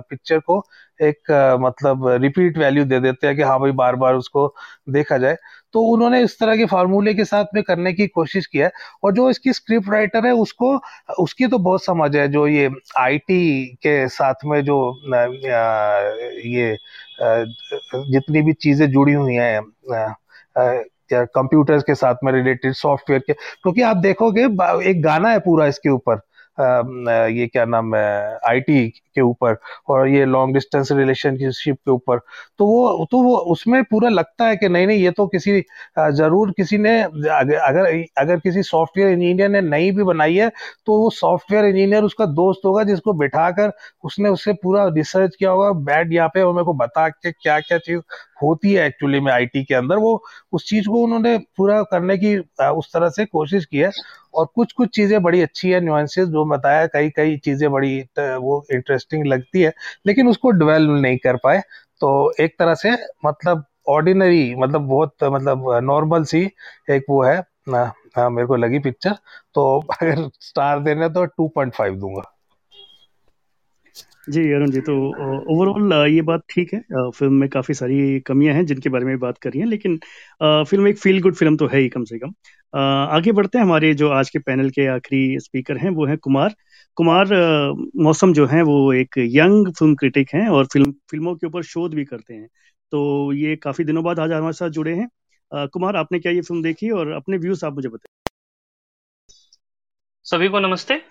[0.10, 0.64] पिक्चर को
[1.00, 1.32] एक
[1.62, 4.48] मतलब रिपीट वैल्यू दे देते हैं कि हाँ भाई बार बार उसको
[4.92, 5.36] देखा जाए।
[5.74, 8.72] तो उन्होंने इस तरह के फार्मूले के साथ में करने की कोशिश की है।
[9.04, 10.76] और जो इसकी स्क्रिप्ट राइटर है, उसको,
[11.20, 12.70] उसकी तो बहुत समझ है, जो ये
[13.00, 14.78] आईटी के साथ में जो
[16.46, 16.76] ये
[17.22, 19.62] जितनी भी चीज़ें जुड़ी हुई हैं
[21.12, 24.44] कंप्यूटर्स के साथ में रिलेटेड सॉफ्टवेयर के, क्योंकि आप देखोगे
[24.90, 26.20] एक गाना है पूरा इसके ऊपर।
[26.58, 29.56] ये क्या नाम है आईटी के ऊपर
[29.90, 32.18] और ये लॉन्ग डिस्टेंस रिलेशनशिप के ऊपर।
[32.60, 35.60] तो वो तो वो उसमें पूरा लगता है कि नहीं नहीं, ये तो किसी
[36.12, 37.86] ज़रूर किसी ने अगर
[38.18, 40.50] अगर किसी सॉफ्टवेयर इंजीनियर ने नहीं भी बनाई है
[40.86, 43.72] तो वो सॉफ्टवेयर इंजीनियर उसका दोस्त होगा जिसको बिठाकर
[44.04, 47.60] उसने उससे पूरा रिसर्च किया होगा, बैठ यहाँ पे और मेरे को बता के क्या
[47.62, 48.00] क्या चीज़
[48.44, 50.24] होती है एक्चुअली में आईटी के अंदर, वो
[50.54, 52.38] उस चीज़ को उन्होंने पूरा करने की
[52.72, 53.92] उस तरह से कोशिश की है।
[54.34, 58.64] और कुछ कुछ चीज़ें बड़ी अच्छी है न्यूएंसेस जो बताया कई कई चीज़ें बड़ी वो
[58.74, 59.74] इंटरेस्टिंग लगती है,
[60.08, 61.62] लेकिन उसको डेवलप नहीं कर पाए।
[62.02, 62.92] तो एक तरह से
[63.26, 66.42] मतलब ऑर्डिनरी मतलब बहुत मतलब नॉर्मल सी
[66.92, 67.38] एक वो है
[67.70, 67.84] ना
[68.18, 69.14] हाँ मेरे को लगी पिक्चर
[69.56, 69.66] तो
[70.02, 72.24] अगर स्टार देने तो टू पॉइंट फाइव दूँगा।
[74.28, 74.94] जी, अरुण जी तो
[75.54, 76.80] ओवरऑल ये बात ठीक है।
[77.12, 79.98] फ़िल्म में काफ़ी सारी कमियाँ हैं जिनके बारे में बात कर रही हैं, लेकिन
[80.44, 82.34] फ़िल्म एक फील गुड फ़िल्म तो है ही कम से कम।
[82.78, 86.56] आगे बढ़ते हैं हमारे जो आज के पैनल के आखिरी स्पीकर हैं, वो हैं कुमार।
[86.98, 87.28] कुमार
[87.98, 91.94] मौसम जो है, वो एक यंग फ़िल्म क्रिटिक हैं और फ़िल्म फ़िल्मों के ऊपर शोध
[91.94, 92.48] भी करते हैं।
[92.92, 95.08] तो ये काफ़ी दिनों बाद आज हमारे साथ जुड़े हैं।
[95.68, 98.12] कुमार, आपने क्या ये फ़िल्म देखी और अपने व्यूज़ आप मुझे बताएँ
[100.26, 101.02] सभी को नमस्ते।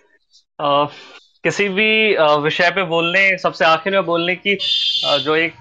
[1.45, 4.57] किसी भी विषय पे बोलने, सबसे आखिर में बोलने की
[5.25, 5.55] जो एक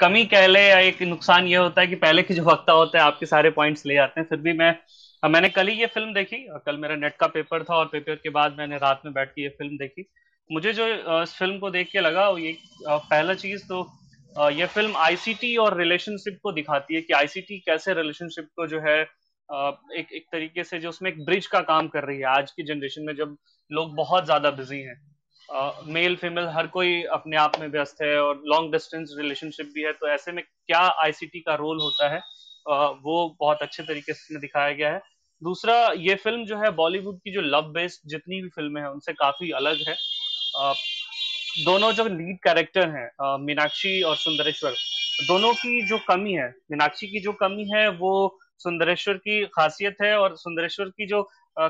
[0.00, 2.98] कमी कह ले या एक नुकसान ये होता है कि पहले की जो वक्ता होता
[2.98, 4.74] है, आपके सारे पॉइंट्स ले आते हैं, फिर भी मैं
[5.22, 6.36] मैंने कल ही ये फ़िल्म देखी
[6.66, 9.42] कल मेरा नेट का पेपर था और पेपर के बाद मैंने रात में बैठ के
[9.42, 10.06] ये फ़िल्म देखी।
[10.50, 10.86] मुझे जो
[11.22, 12.56] इस फ़िल्म को देख के लगा ये
[12.88, 18.48] पहला चीज़ तो ये फ़िल्म आईसीटी और रिलेशनशिप को दिखाती है कि आईसीटी कैसे रिलेशनशिप
[18.56, 19.02] को जो है
[19.48, 22.62] एक एक तरीके से जो उसमें एक ब्रिज का काम कर रही है आज की
[22.62, 23.36] जनरेशन में जब
[23.70, 24.96] लोग बहुत ज़्यादा बिज़ी हैं।
[25.92, 29.92] मेल फीमेल हर कोई अपने आप में व्यस्त है और लॉन्ग डिस्टेंस रिलेशनशिप भी है
[29.92, 32.18] तो ऐसे में क्या आईसीटी का रोल होता है?
[32.18, 35.00] अ, वो बहुत अच्छे तरीके से दिखाया गया है।
[35.42, 39.12] दूसरा ये फ़िल्म जो है बॉलीवुड की जो लव बेस्ड जितनी भी फ़िल्में हैं उनसे
[39.12, 39.94] काफ़ी अलग है।
[40.58, 40.74] अ,
[41.64, 44.74] दोनों जो लीड कैरेक्टर हैं मीनाक्षी और सुंदरेश्वर
[45.28, 48.12] दोनों की जो कमी है मीनाक्षी की जो कमी है वो
[48.60, 51.22] सुंदरेश्वर की खासियत है और सुंदरेश्वर की जो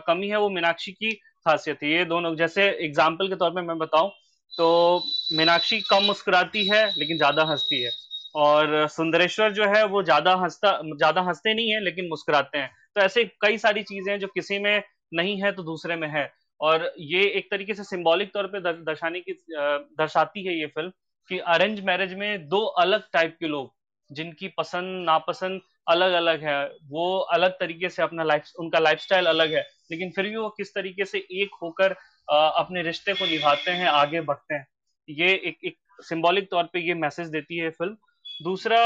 [0.06, 1.12] कमी है वो मीनाक्षी की
[1.46, 4.10] खासियत है। ये दोनों, जैसे एग्ज़ाम्पल के तौर पर मैं बताऊँ
[4.52, 7.90] तो मीनाक्षी कम मुस्कुराती है, लेकिन ज़्यादा हंसती है।
[8.36, 13.00] और सुंदरेश्वर जो है, वो ज़्यादा हंसता, ज़्यादा हँसते नहीं है, लेकिन मुस्कुराते हैं। तो
[13.00, 14.82] ऐसे कई सारी चीज़ें हैं जो किसी में
[15.14, 16.30] नहीं है तो दूसरे में है।
[16.60, 20.90] और ये एक तरीके से सिंबॉलिक तौर पे दर्शाने की दर्शाती है ये फ़िल्म
[21.30, 23.72] कि अरेंज मैरिज में दो अलग टाइप के लोग,
[24.10, 26.58] जिनकी पसंद, नापसंद अलग अलग है।
[26.88, 30.74] वो अलग तरीके से अपना लाइफ उनका लाइफस्टाइल अलग है। लेकिन फिर भी वो किस
[30.74, 31.96] तरीके से एक होकर
[32.28, 34.66] अपने रिश्ते को निभाते हैं, आगे बढ़ते हैं।
[35.08, 37.96] ये एक एक सिंबॉलिक तौर पे ये मैसेज देती है फ़िल्म
[38.44, 38.78] दूसरा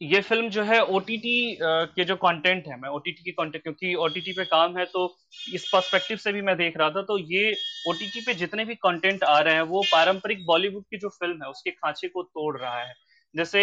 [0.00, 4.32] ये फ़िल्म जो है ओटीटी के जो कंटेंट है, मैं ओटीटी के कंटेंट क्योंकि ओटीटी
[4.32, 5.06] पे काम है तो
[5.54, 7.52] इस पर्सपेक्टिव से भी मैं देख रहा था तो ये
[7.88, 11.48] ओटीटी पे जितने भी कंटेंट आ रहे हैं, वो पारंपरिक बॉलीवुड की जो फ़िल्म है,
[11.50, 12.94] उसके खांचे को तोड़ रहा है।
[13.34, 13.62] जैसे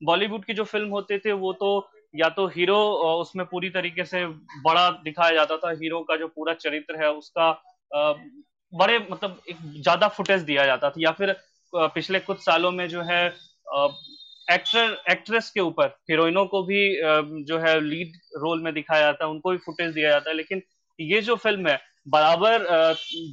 [0.00, 2.76] बॉलीवुड की जो फ़िल्म होते थे, वो तो या तो हीरो
[3.20, 4.24] उसमें पूरी तरीके से
[4.64, 7.50] बड़ा दिखाया जाता था। हीरो का जो पूरा चरित्र है, उसका
[8.72, 11.34] बड़े मतलब एक ज़्यादा फुटेज दिया जाता था। या फिर
[11.72, 13.26] पिछले कुछ सालों में जो है
[14.48, 16.80] एक्टर एक्ट्रेस के ऊपर हीरोइनों को भी
[17.46, 20.62] जो है लीड रोल में दिखाया जाता है, उनको भी फुटेज दिया जाता है। लेकिन
[20.98, 21.78] ये जो फ़िल्म है,
[22.08, 22.62] बराबर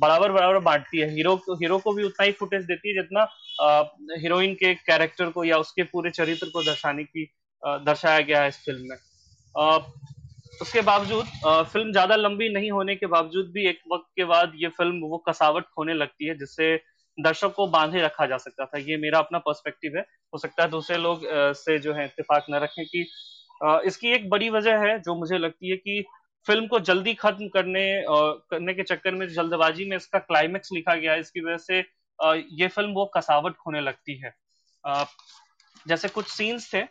[0.02, 3.28] बराबर बराबर बांटती है। हीरो हीरो को भी उतना ही फुटेज देती है जितना
[3.60, 7.26] हीरोइन के कैरेक्टर को या उसके पूरे चरित्र को दर्शाने की
[7.64, 8.98] दर्शाया गया है इस फ़िल्म में।
[10.62, 11.26] उसके बावजूद
[11.72, 15.18] फ़िल्म ज़्यादा लंबी नहीं होने के बावजूद भी एक वक्त के बाद ये फ़िल्म वो
[15.30, 16.76] कसावट खोने लगती है जिससे
[17.18, 20.02] दर्शक को बांधे रखा जा सकता था। ये मेरा अपना पर्सपेक्टिव है।
[20.34, 21.22] हो सकता है दूसरे लोग
[21.58, 23.06] से जो है इतफाक न रखें कि
[23.88, 26.04] इसकी एक बड़ी वजह है जो मुझे लगती है कि
[26.48, 28.06] फ़िल्म को जल्दी खत्म करने अ,
[28.52, 31.82] करने के चक्कर में जल्दबाजी में इसका क्लाइमेक्स लिखा गया है। इसकी वजह से
[32.20, 34.34] ये फ़िल्म वो कसावट खोने लगती है।
[35.86, 36.82] जैसे कुछ सीन्स थे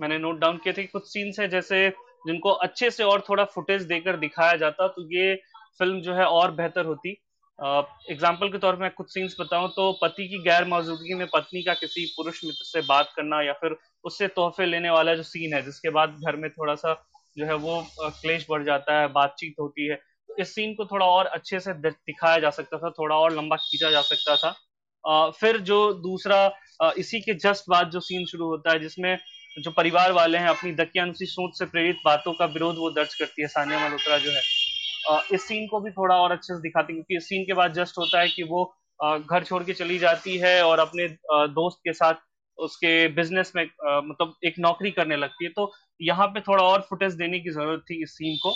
[0.00, 1.88] मैंने नोट डाउन किए थे कि कुछ सीन्स है जैसे
[2.26, 5.34] जिनको अच्छे से और थोड़ा फुटेज देकर दिखाया जाता तो ये
[5.78, 7.10] फ़िल्म जो है और बेहतर होती।
[7.58, 11.62] एग्ज़ाम्पल के तौर पर मैं कुछ सीन्स बताऊँ तो पति की गैर मौजूदगी में पत्नी
[11.62, 15.54] का किसी पुरुष मित्र से बात करना या फिर उससे तोहफे लेने वाला जो सीन
[15.54, 16.94] है, जिसके बाद घर में थोड़ा सा
[17.38, 20.00] जो है वो क्लेश बढ़ जाता है, बातचीत होती है।
[20.40, 23.90] इस सीन को थोड़ा और अच्छे से दिखाया जा सकता था थोड़ा और लंबा खींचा
[23.90, 24.48] जा सकता था।
[25.04, 26.44] अ, फिर जो दूसरा
[26.80, 29.16] अ, इसी के जस्ट बाद जो सीन शुरू होता है जिसमें
[29.62, 33.42] जो परिवार वाले हैं अपनी दकियानुसी सोच से प्रेरित बातों का विरोध वो दर्ज करती
[33.42, 34.42] है सानिया मल्होत्रा जो है।
[35.10, 37.54] अ, इस सीन को भी थोड़ा और अच्छे से दिखाती है क्योंकि इस सीन के
[37.54, 38.64] बाद जस्ट होता है कि वो
[39.00, 41.08] घर छोड़ के चली जाती है और अपने
[41.54, 42.14] दोस्त के साथ
[42.58, 45.72] उसके बिज़नेस में मतलब एक नौकरी करने लगती है। तो
[46.02, 48.54] यहाँ पे थोड़ा और फुटेज देने की ज़रूरत थी इस सीन को।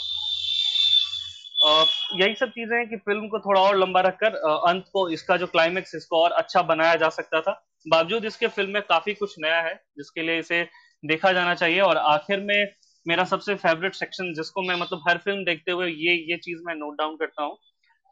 [1.63, 4.35] यही सब चीज़ें हैं कि फ़िल्म को थोड़ा और लंबा रखकर
[4.69, 7.53] अंत को इसका जो क्लाइमेक्स इसको और अच्छा बनाया जा सकता था।
[7.87, 10.63] बावजूद इसके फ़िल्म में काफ़ी कुछ नया है जिसके लिए इसे
[11.03, 12.67] देखा जाना चाहिए। और आखिर में
[13.07, 16.75] मेरा सबसे फेवरेट सेक्शन जिसको मैं मतलब हर फ़िल्म देखते हुए ये ये चीज़ मैं
[16.75, 17.57] नोट डाउन करता हूँ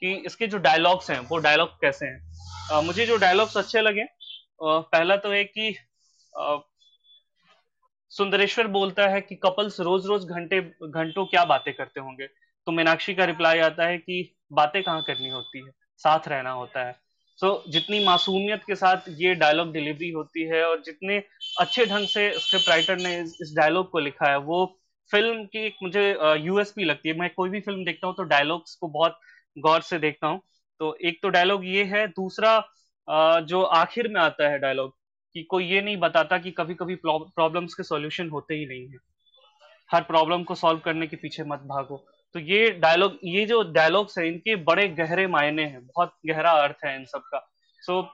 [0.03, 2.21] कि इसके जो डायलॉग्स हैं वो डायलॉग कैसे हैं।
[2.73, 4.09] अ, मुझे जो डायलॉग्स अच्छे लगे अ,
[4.63, 5.75] पहला तो है कि
[8.13, 12.27] सुंदरेश्वर बोलता है कि कपल्स रोज रोज घंटे घंटों क्या बातें करते होंगे।
[12.67, 15.71] तो मीनाक्षी का रिप्लाई आता है कि बातें कहाँ करनी होती है?
[16.01, 16.93] साथ रहना होता है।
[17.39, 21.23] सो so, जितनी मासूमियत के साथ ये डायलॉग डिलीवरी होती है और जितने
[21.61, 24.65] अच्छे ढंग से स्क्रिप्ट राइटर ने इस, डायलॉग को लिखा है वो
[25.11, 26.03] फ़िल्म की एक मुझे
[26.41, 29.19] यूएसपी लगती है। मैं कोई भी फ़िल्म देखता हूँ तो डायलॉग्स को बहुत
[29.59, 30.41] गौर से देखता हूँ।
[30.81, 32.57] तो एक तो डायलॉग ये है दूसरा
[33.09, 34.95] अ, जो आखिर में आता है डायलॉग
[35.35, 38.99] कि कोई ये नहीं बताता कि कभी कभी प्रॉब्लम्स के सॉल्यूशन होते ही नहीं है।
[39.91, 42.05] हर प्रॉब्लम को सॉल्व करने के पीछे मत भागो।
[42.35, 46.85] तो ये डायलॉग ये जो डायलॉग्स है इनके बड़े गहरे मायने हैं बहुत गहरा अर्थ
[46.85, 47.39] है इन सब का
[47.83, 48.07] सो so,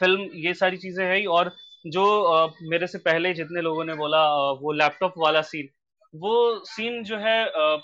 [0.00, 1.54] फ़िल्म ये सारी चीज़ें है और
[1.88, 5.68] जो अ, मेरे से पहले जितने लोगों ने बोला अ, वो लैपटॉप वाला सीन
[6.14, 6.34] वो
[6.66, 7.78] सीन जो है अ,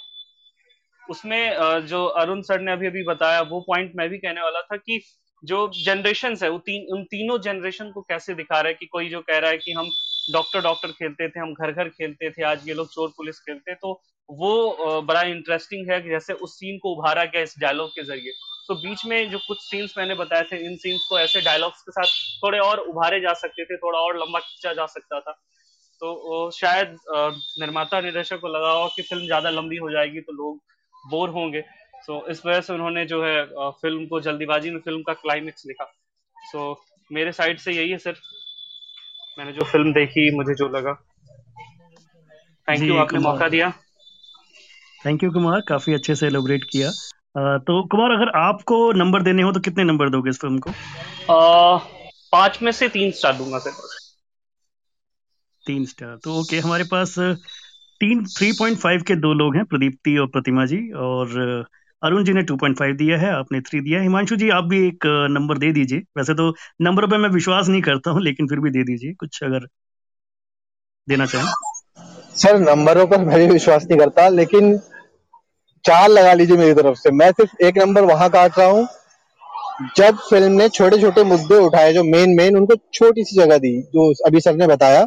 [1.03, 4.77] उसमें जो अरुण सर ने अभी अभी बताया वो पॉइंट मैं भी कहने वाला था
[4.77, 5.01] कि
[5.43, 9.09] जो जनरेशन है वो तीन उन तीनों जनरेशन को कैसे दिखा रहा है कि कोई
[9.09, 9.91] जो कह रहा है कि हम
[10.29, 13.75] डॉक्टर डॉक्टर खेलते थे, हम घर घर खेलते थे, आज ये लोग चोर पुलिस खेलते
[13.75, 18.03] तो वो बड़ा इंटरेस्टिंग है कि जैसे उस सीन को उभारा गया इस डायलॉग के
[18.05, 18.33] ज़रिए।
[18.69, 21.93] तो बीच में जो कुछ सीन्स मैंने बताए थे, इन सीन्स को ऐसे डायलॉग्स के
[21.93, 25.33] साथ थोड़े और उभारे जा सकते थे, थोड़ा और लंबा खींचा जा सकता था।
[26.03, 26.97] तो शायद
[27.61, 30.61] निर्माता निर्देशक को लगा हो कि फ़िल्म ज़्यादा लंबी हो जाएगी तो लोग
[31.05, 31.65] बोर होंगे।
[32.07, 35.85] सो इस वजह से उन्होंने जो है फ़िल्म को जल्दीबाजी में फ़िल्म का क्लाइमेक्स लिखा।
[36.37, 38.21] सो मेरे साइड से यही है सिर्फ़।
[39.39, 40.93] मैंने जो फ़िल्म देखी मुझे जो लगा।
[42.69, 43.73] थैंक यू आपने मौका दिया।
[45.07, 45.61] Thank you Kumar.
[45.61, 46.89] काफ़ी अच्छे से एलोबरेट किया।
[47.37, 50.71] अ, तो कुमार अगर आपको नंबर देने हो तो कितने नंबर दोगे इस फ़िल्म को?
[51.33, 51.77] आ,
[52.33, 53.77] पाँच में से तीन स्टार दूँगा सिर्फ़
[55.67, 57.15] तीन स्टार तो ओके हमारे पास
[58.01, 61.29] तीन थ्री पॉइंट फाइव के दो लोग हैं प्रदीप्ति और प्रतिमा जी। और
[62.03, 64.65] अरुण जी ने टू पॉइंट फाइव दिया है आपने थ्री दिया है। हिमांशु जी आप
[64.65, 66.49] भी एक नंबर दे दीजिए। वैसे तो
[66.83, 69.67] नंबर पे मैं विश्वास नहीं करता हूँ लेकिन फिर भी दे दीजिए। कुछ अगर
[71.09, 71.47] देना चाहें।
[72.37, 74.77] सर नंबरों पर मैं भी विश्वास नहीं करता लेकिन
[75.85, 78.87] चार लगा लीजिए मेरी तरफ़ से। मैं सिर्फ़ एक नंबर वहाँ काट रहा हूँ
[79.97, 83.73] जब फ़िल्म ने छोटे छोटे मुद्दे उठाए जो मेन मेन उनको छोटी सी जगह दी
[83.95, 85.01] जो अभी सर ने बताया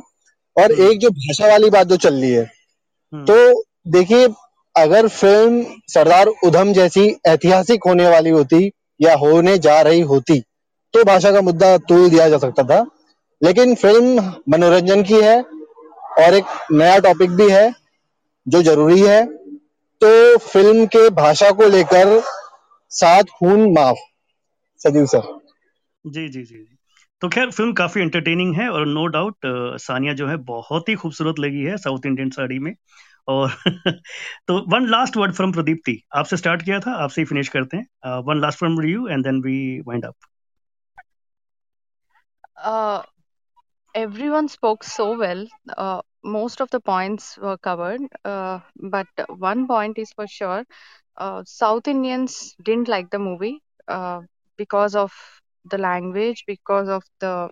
[0.57, 4.27] और हम्म। एक जो भाषा वाली बात जो चल रही है हम्म। तो देखिए
[4.75, 10.39] अगर फ़िल्म सरदार उधम जैसी ऐतिहासिक होने वाली होती या होने जा रही होती
[10.93, 12.85] तो भाषा का मुद्दा तूल दिया जा सकता था।
[13.41, 15.41] लेकिन फ़िल्म मनोरंजन की है
[16.19, 17.73] और एक नया टॉपिक भी है
[18.47, 19.25] जो ज़रूरी है।
[20.01, 22.21] तो फ़िल्म के भाषा को लेकर
[22.91, 23.97] सात खून माफ़।
[24.81, 25.21] सजीव सर।
[26.05, 26.65] जी जी जी।
[27.21, 29.35] तो खैर, फ़िल्म काफ़ी एंटरटेनिंग है और नो डाउट
[29.81, 32.73] सानिया जो है बहुत ही खूबसूरत लगी है साउथ इंडियन साड़ी में।
[33.27, 33.49] और
[34.47, 38.19] तो one last word from Pradeep आपसे स्टार्ट किया था, आपसे ही फिनिश करते हैं।
[38.27, 39.57] One last from you and then we
[39.87, 40.15] wind up
[43.95, 45.47] everyone spoke so well
[46.27, 48.07] most of the points were covered
[48.91, 50.65] but one point is for sure
[51.49, 53.51] south Indians didn't like the movie
[53.89, 55.13] because of
[55.65, 57.49] the language because of the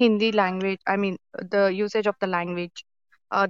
[0.00, 2.84] Hindi language I mean the usage of the language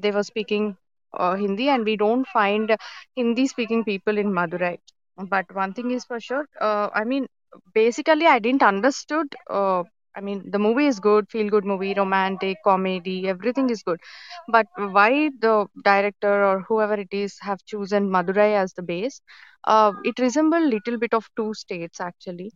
[0.00, 0.72] they were speaking
[1.14, 2.76] Hindi, and we don't find
[3.16, 4.78] Hindi-speaking people in Madurai.
[5.16, 6.46] But one thing is for sure.
[6.60, 7.26] Uh, I mean,
[7.74, 9.34] basically, I didn't understood.
[9.48, 9.84] Uh,
[10.14, 14.00] I mean, the movie is good, feel good movie, romantic, comedy, everything is good.
[14.48, 19.20] But why the director or whoever it is have chosen Madurai as the base?
[19.64, 22.52] Uh, it resembled little bit of two states actually.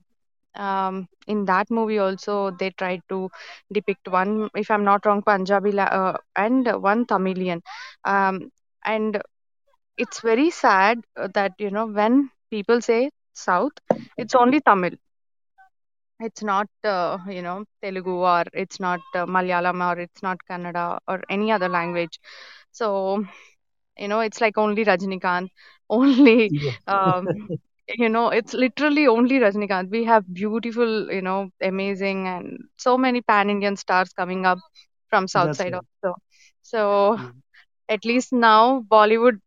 [0.54, 3.30] Um, in that movie also they tried to
[3.72, 7.62] depict one, if I'm not wrong, Punjabi la- uh, and one Tamilian.
[8.04, 8.50] Um,
[8.84, 9.20] and
[9.96, 13.72] it's very sad uh, that you know when people say South,
[14.16, 14.92] it's only Tamil.
[16.20, 20.98] It's not uh, you know telugu or it's not uh, malayalam or it's not kannada
[21.08, 22.18] or any other language.
[22.72, 22.86] So
[23.98, 25.48] you know it's like only rajnikant
[25.98, 26.52] only
[26.86, 27.30] um,
[27.98, 33.20] you know it's literally only rajnikant we have beautiful you know amazing and so many
[33.22, 34.58] pan indian stars coming up
[35.08, 35.80] from south That's side right.
[35.80, 36.14] also
[36.62, 37.32] so Yeah.
[37.88, 39.38] at least now Bollywood,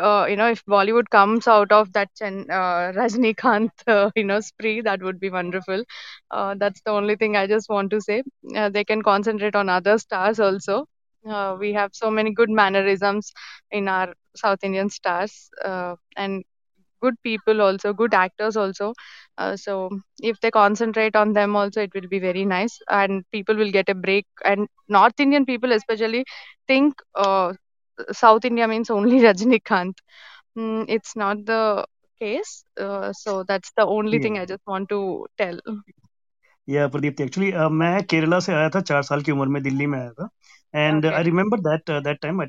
[0.00, 4.40] uh, you know, if Bollywood comes out of that Chen, uh, Rajnikant, uh, you know,
[4.40, 5.82] spree, that would be wonderful.
[6.30, 8.22] Uh, that's the only thing I just want to say.
[8.56, 10.86] Uh, they can concentrate on other stars also.
[11.28, 13.32] Uh, we have so many good mannerisms
[13.70, 16.44] in our South Indian stars, uh, and
[17.01, 18.93] good people also, good actors also.
[19.37, 19.89] Uh, so
[20.21, 23.89] if they concentrate on them also, it will be very nice, and people will get
[23.89, 24.25] a break.
[24.45, 26.25] And North Indian people especially
[26.67, 27.53] think uh,
[28.11, 29.93] South India means only Rajnikant.
[30.57, 31.85] Mm, it's not the
[32.19, 32.65] case.
[32.79, 34.39] Uh, so that's the only thing Yeah.
[34.39, 35.59] I just want to tell.
[36.67, 39.97] या Pradeep actually मैं केरला से आया था चार साल की उम्र में दिल्ली में
[39.99, 40.29] आया था
[40.75, 41.13] and Okay.
[41.13, 42.41] I remember that that time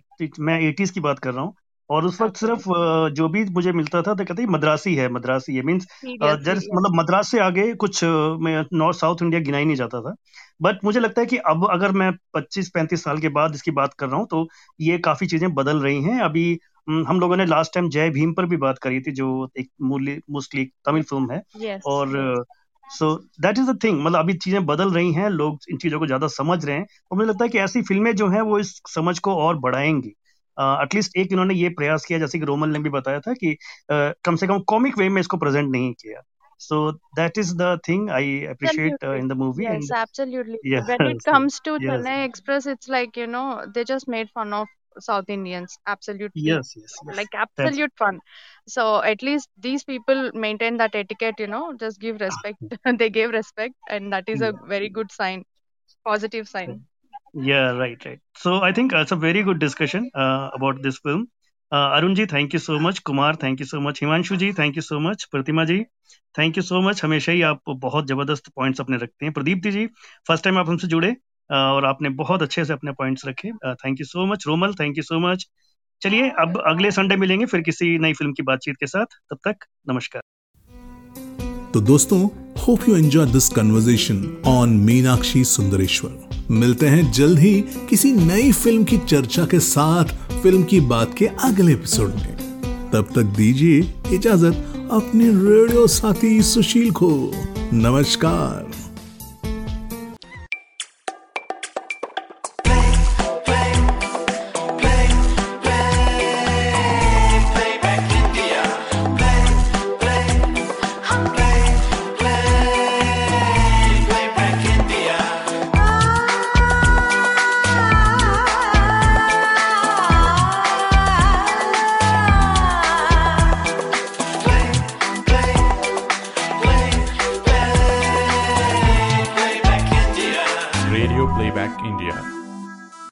[0.48, 1.54] मैं एटीज की बात कर रहा हूँ
[1.89, 5.55] और उस वक्त सिर्फ़ uh, जो भी मुझे मिलता था तो कहते मद्रासी है मद्रासी
[5.55, 5.87] है मीन्स.
[6.05, 10.15] मतलब मद्रास से आगे कुछ मैं नॉर्थ साउथ इंडिया गिना ही नहीं जाता था।
[10.61, 14.07] बट मुझे लगता है कि अब अगर मैं 25-35 साल के बाद इसकी बात कर
[14.07, 14.47] रहा हूँ तो
[14.81, 16.59] ये काफ़ी चीज़ें बदल रही हैं। अभी
[16.89, 19.69] हम्म, हम लोगों ने लास्ट टाइम जय भीम पर भी बात करी थी जो एक
[19.81, 21.81] मोस्टली तमिल फ़िल्म है। Yes.
[21.85, 22.45] और
[22.89, 26.05] so that is the thing मतलब अभी चीज़ें बदल रही हैं लोग इन चीज़ों को
[26.05, 28.81] ज़्यादा समझ रहे हैं। और मुझे लगता है कि ऐसी फ़िल्में जो हैं वो इस
[28.89, 30.13] समझ को और बढ़ाएँगी।
[30.59, 33.57] एटलीस्ट एक इन्होंने ये प्रयास किया जैसे कि रोमन ने भी बताया था कि
[33.91, 36.21] uh, कम से कम कॉमिक वे में इसको प्रेजेंट नहीं किया
[36.59, 39.19] so that is the thing I appreciate Absolutely.
[39.19, 40.57] In the movie Yes, and absolutely.
[40.63, 44.29] yes When it comes to yes Chennai Express, it's like, you know, they just made
[44.29, 44.67] fun of
[44.99, 45.77] South Indians.
[45.87, 46.43] Absolutely.
[46.47, 48.19] yes yes yes Like absolute that's fun.
[48.67, 52.57] So at least these people maintain that etiquette, you know, just give respect.
[53.03, 55.43] they gave respect, and that is a very good sign,
[56.05, 56.85] positive sign.
[57.33, 58.19] Yeah, right, right.
[58.35, 61.27] So I think uh, it's a very good discussion uh, about this film.
[61.71, 63.03] Uh, Arun ji, thank you so much.
[63.03, 64.01] Kumar, thank you so much.
[64.01, 65.25] Himanshu ji, thank you so much.
[65.31, 65.85] Pratima ji,
[66.37, 67.03] thank you so much.
[67.03, 69.33] हमेशा ही आप बहुत ज़बरदस्त points अपने रखते हैं.
[69.33, 69.85] Pradeep ji,
[70.27, 73.51] first time आप हमसे जुड़े uh, और आपने बहुत अच्छे से अपने पॉइंट्स रखे.
[73.51, 74.47] Thank you so much.
[74.47, 75.47] Romal, thank you so much.
[76.01, 79.65] चलिए अब अगले संडे मिलेंगे फिर किसी नई फ़िल्म की बातचीत के साथ तब तक
[79.89, 80.21] नमस्कार
[81.73, 82.29] तो दोस्तों
[82.67, 88.83] hope you enjoy this conversation on Meenakshi Sundareshwar मिलते हैं जल्द ही किसी नई फ़िल्म
[88.83, 90.05] की चर्चा के साथ
[90.43, 92.35] फ़िल्म की बात के अगले एपिसोड में.
[92.93, 97.31] तब तक दीजिए इजाज़त अपने रेडियो साथी सुशील को.
[97.73, 98.82] नमस्कार।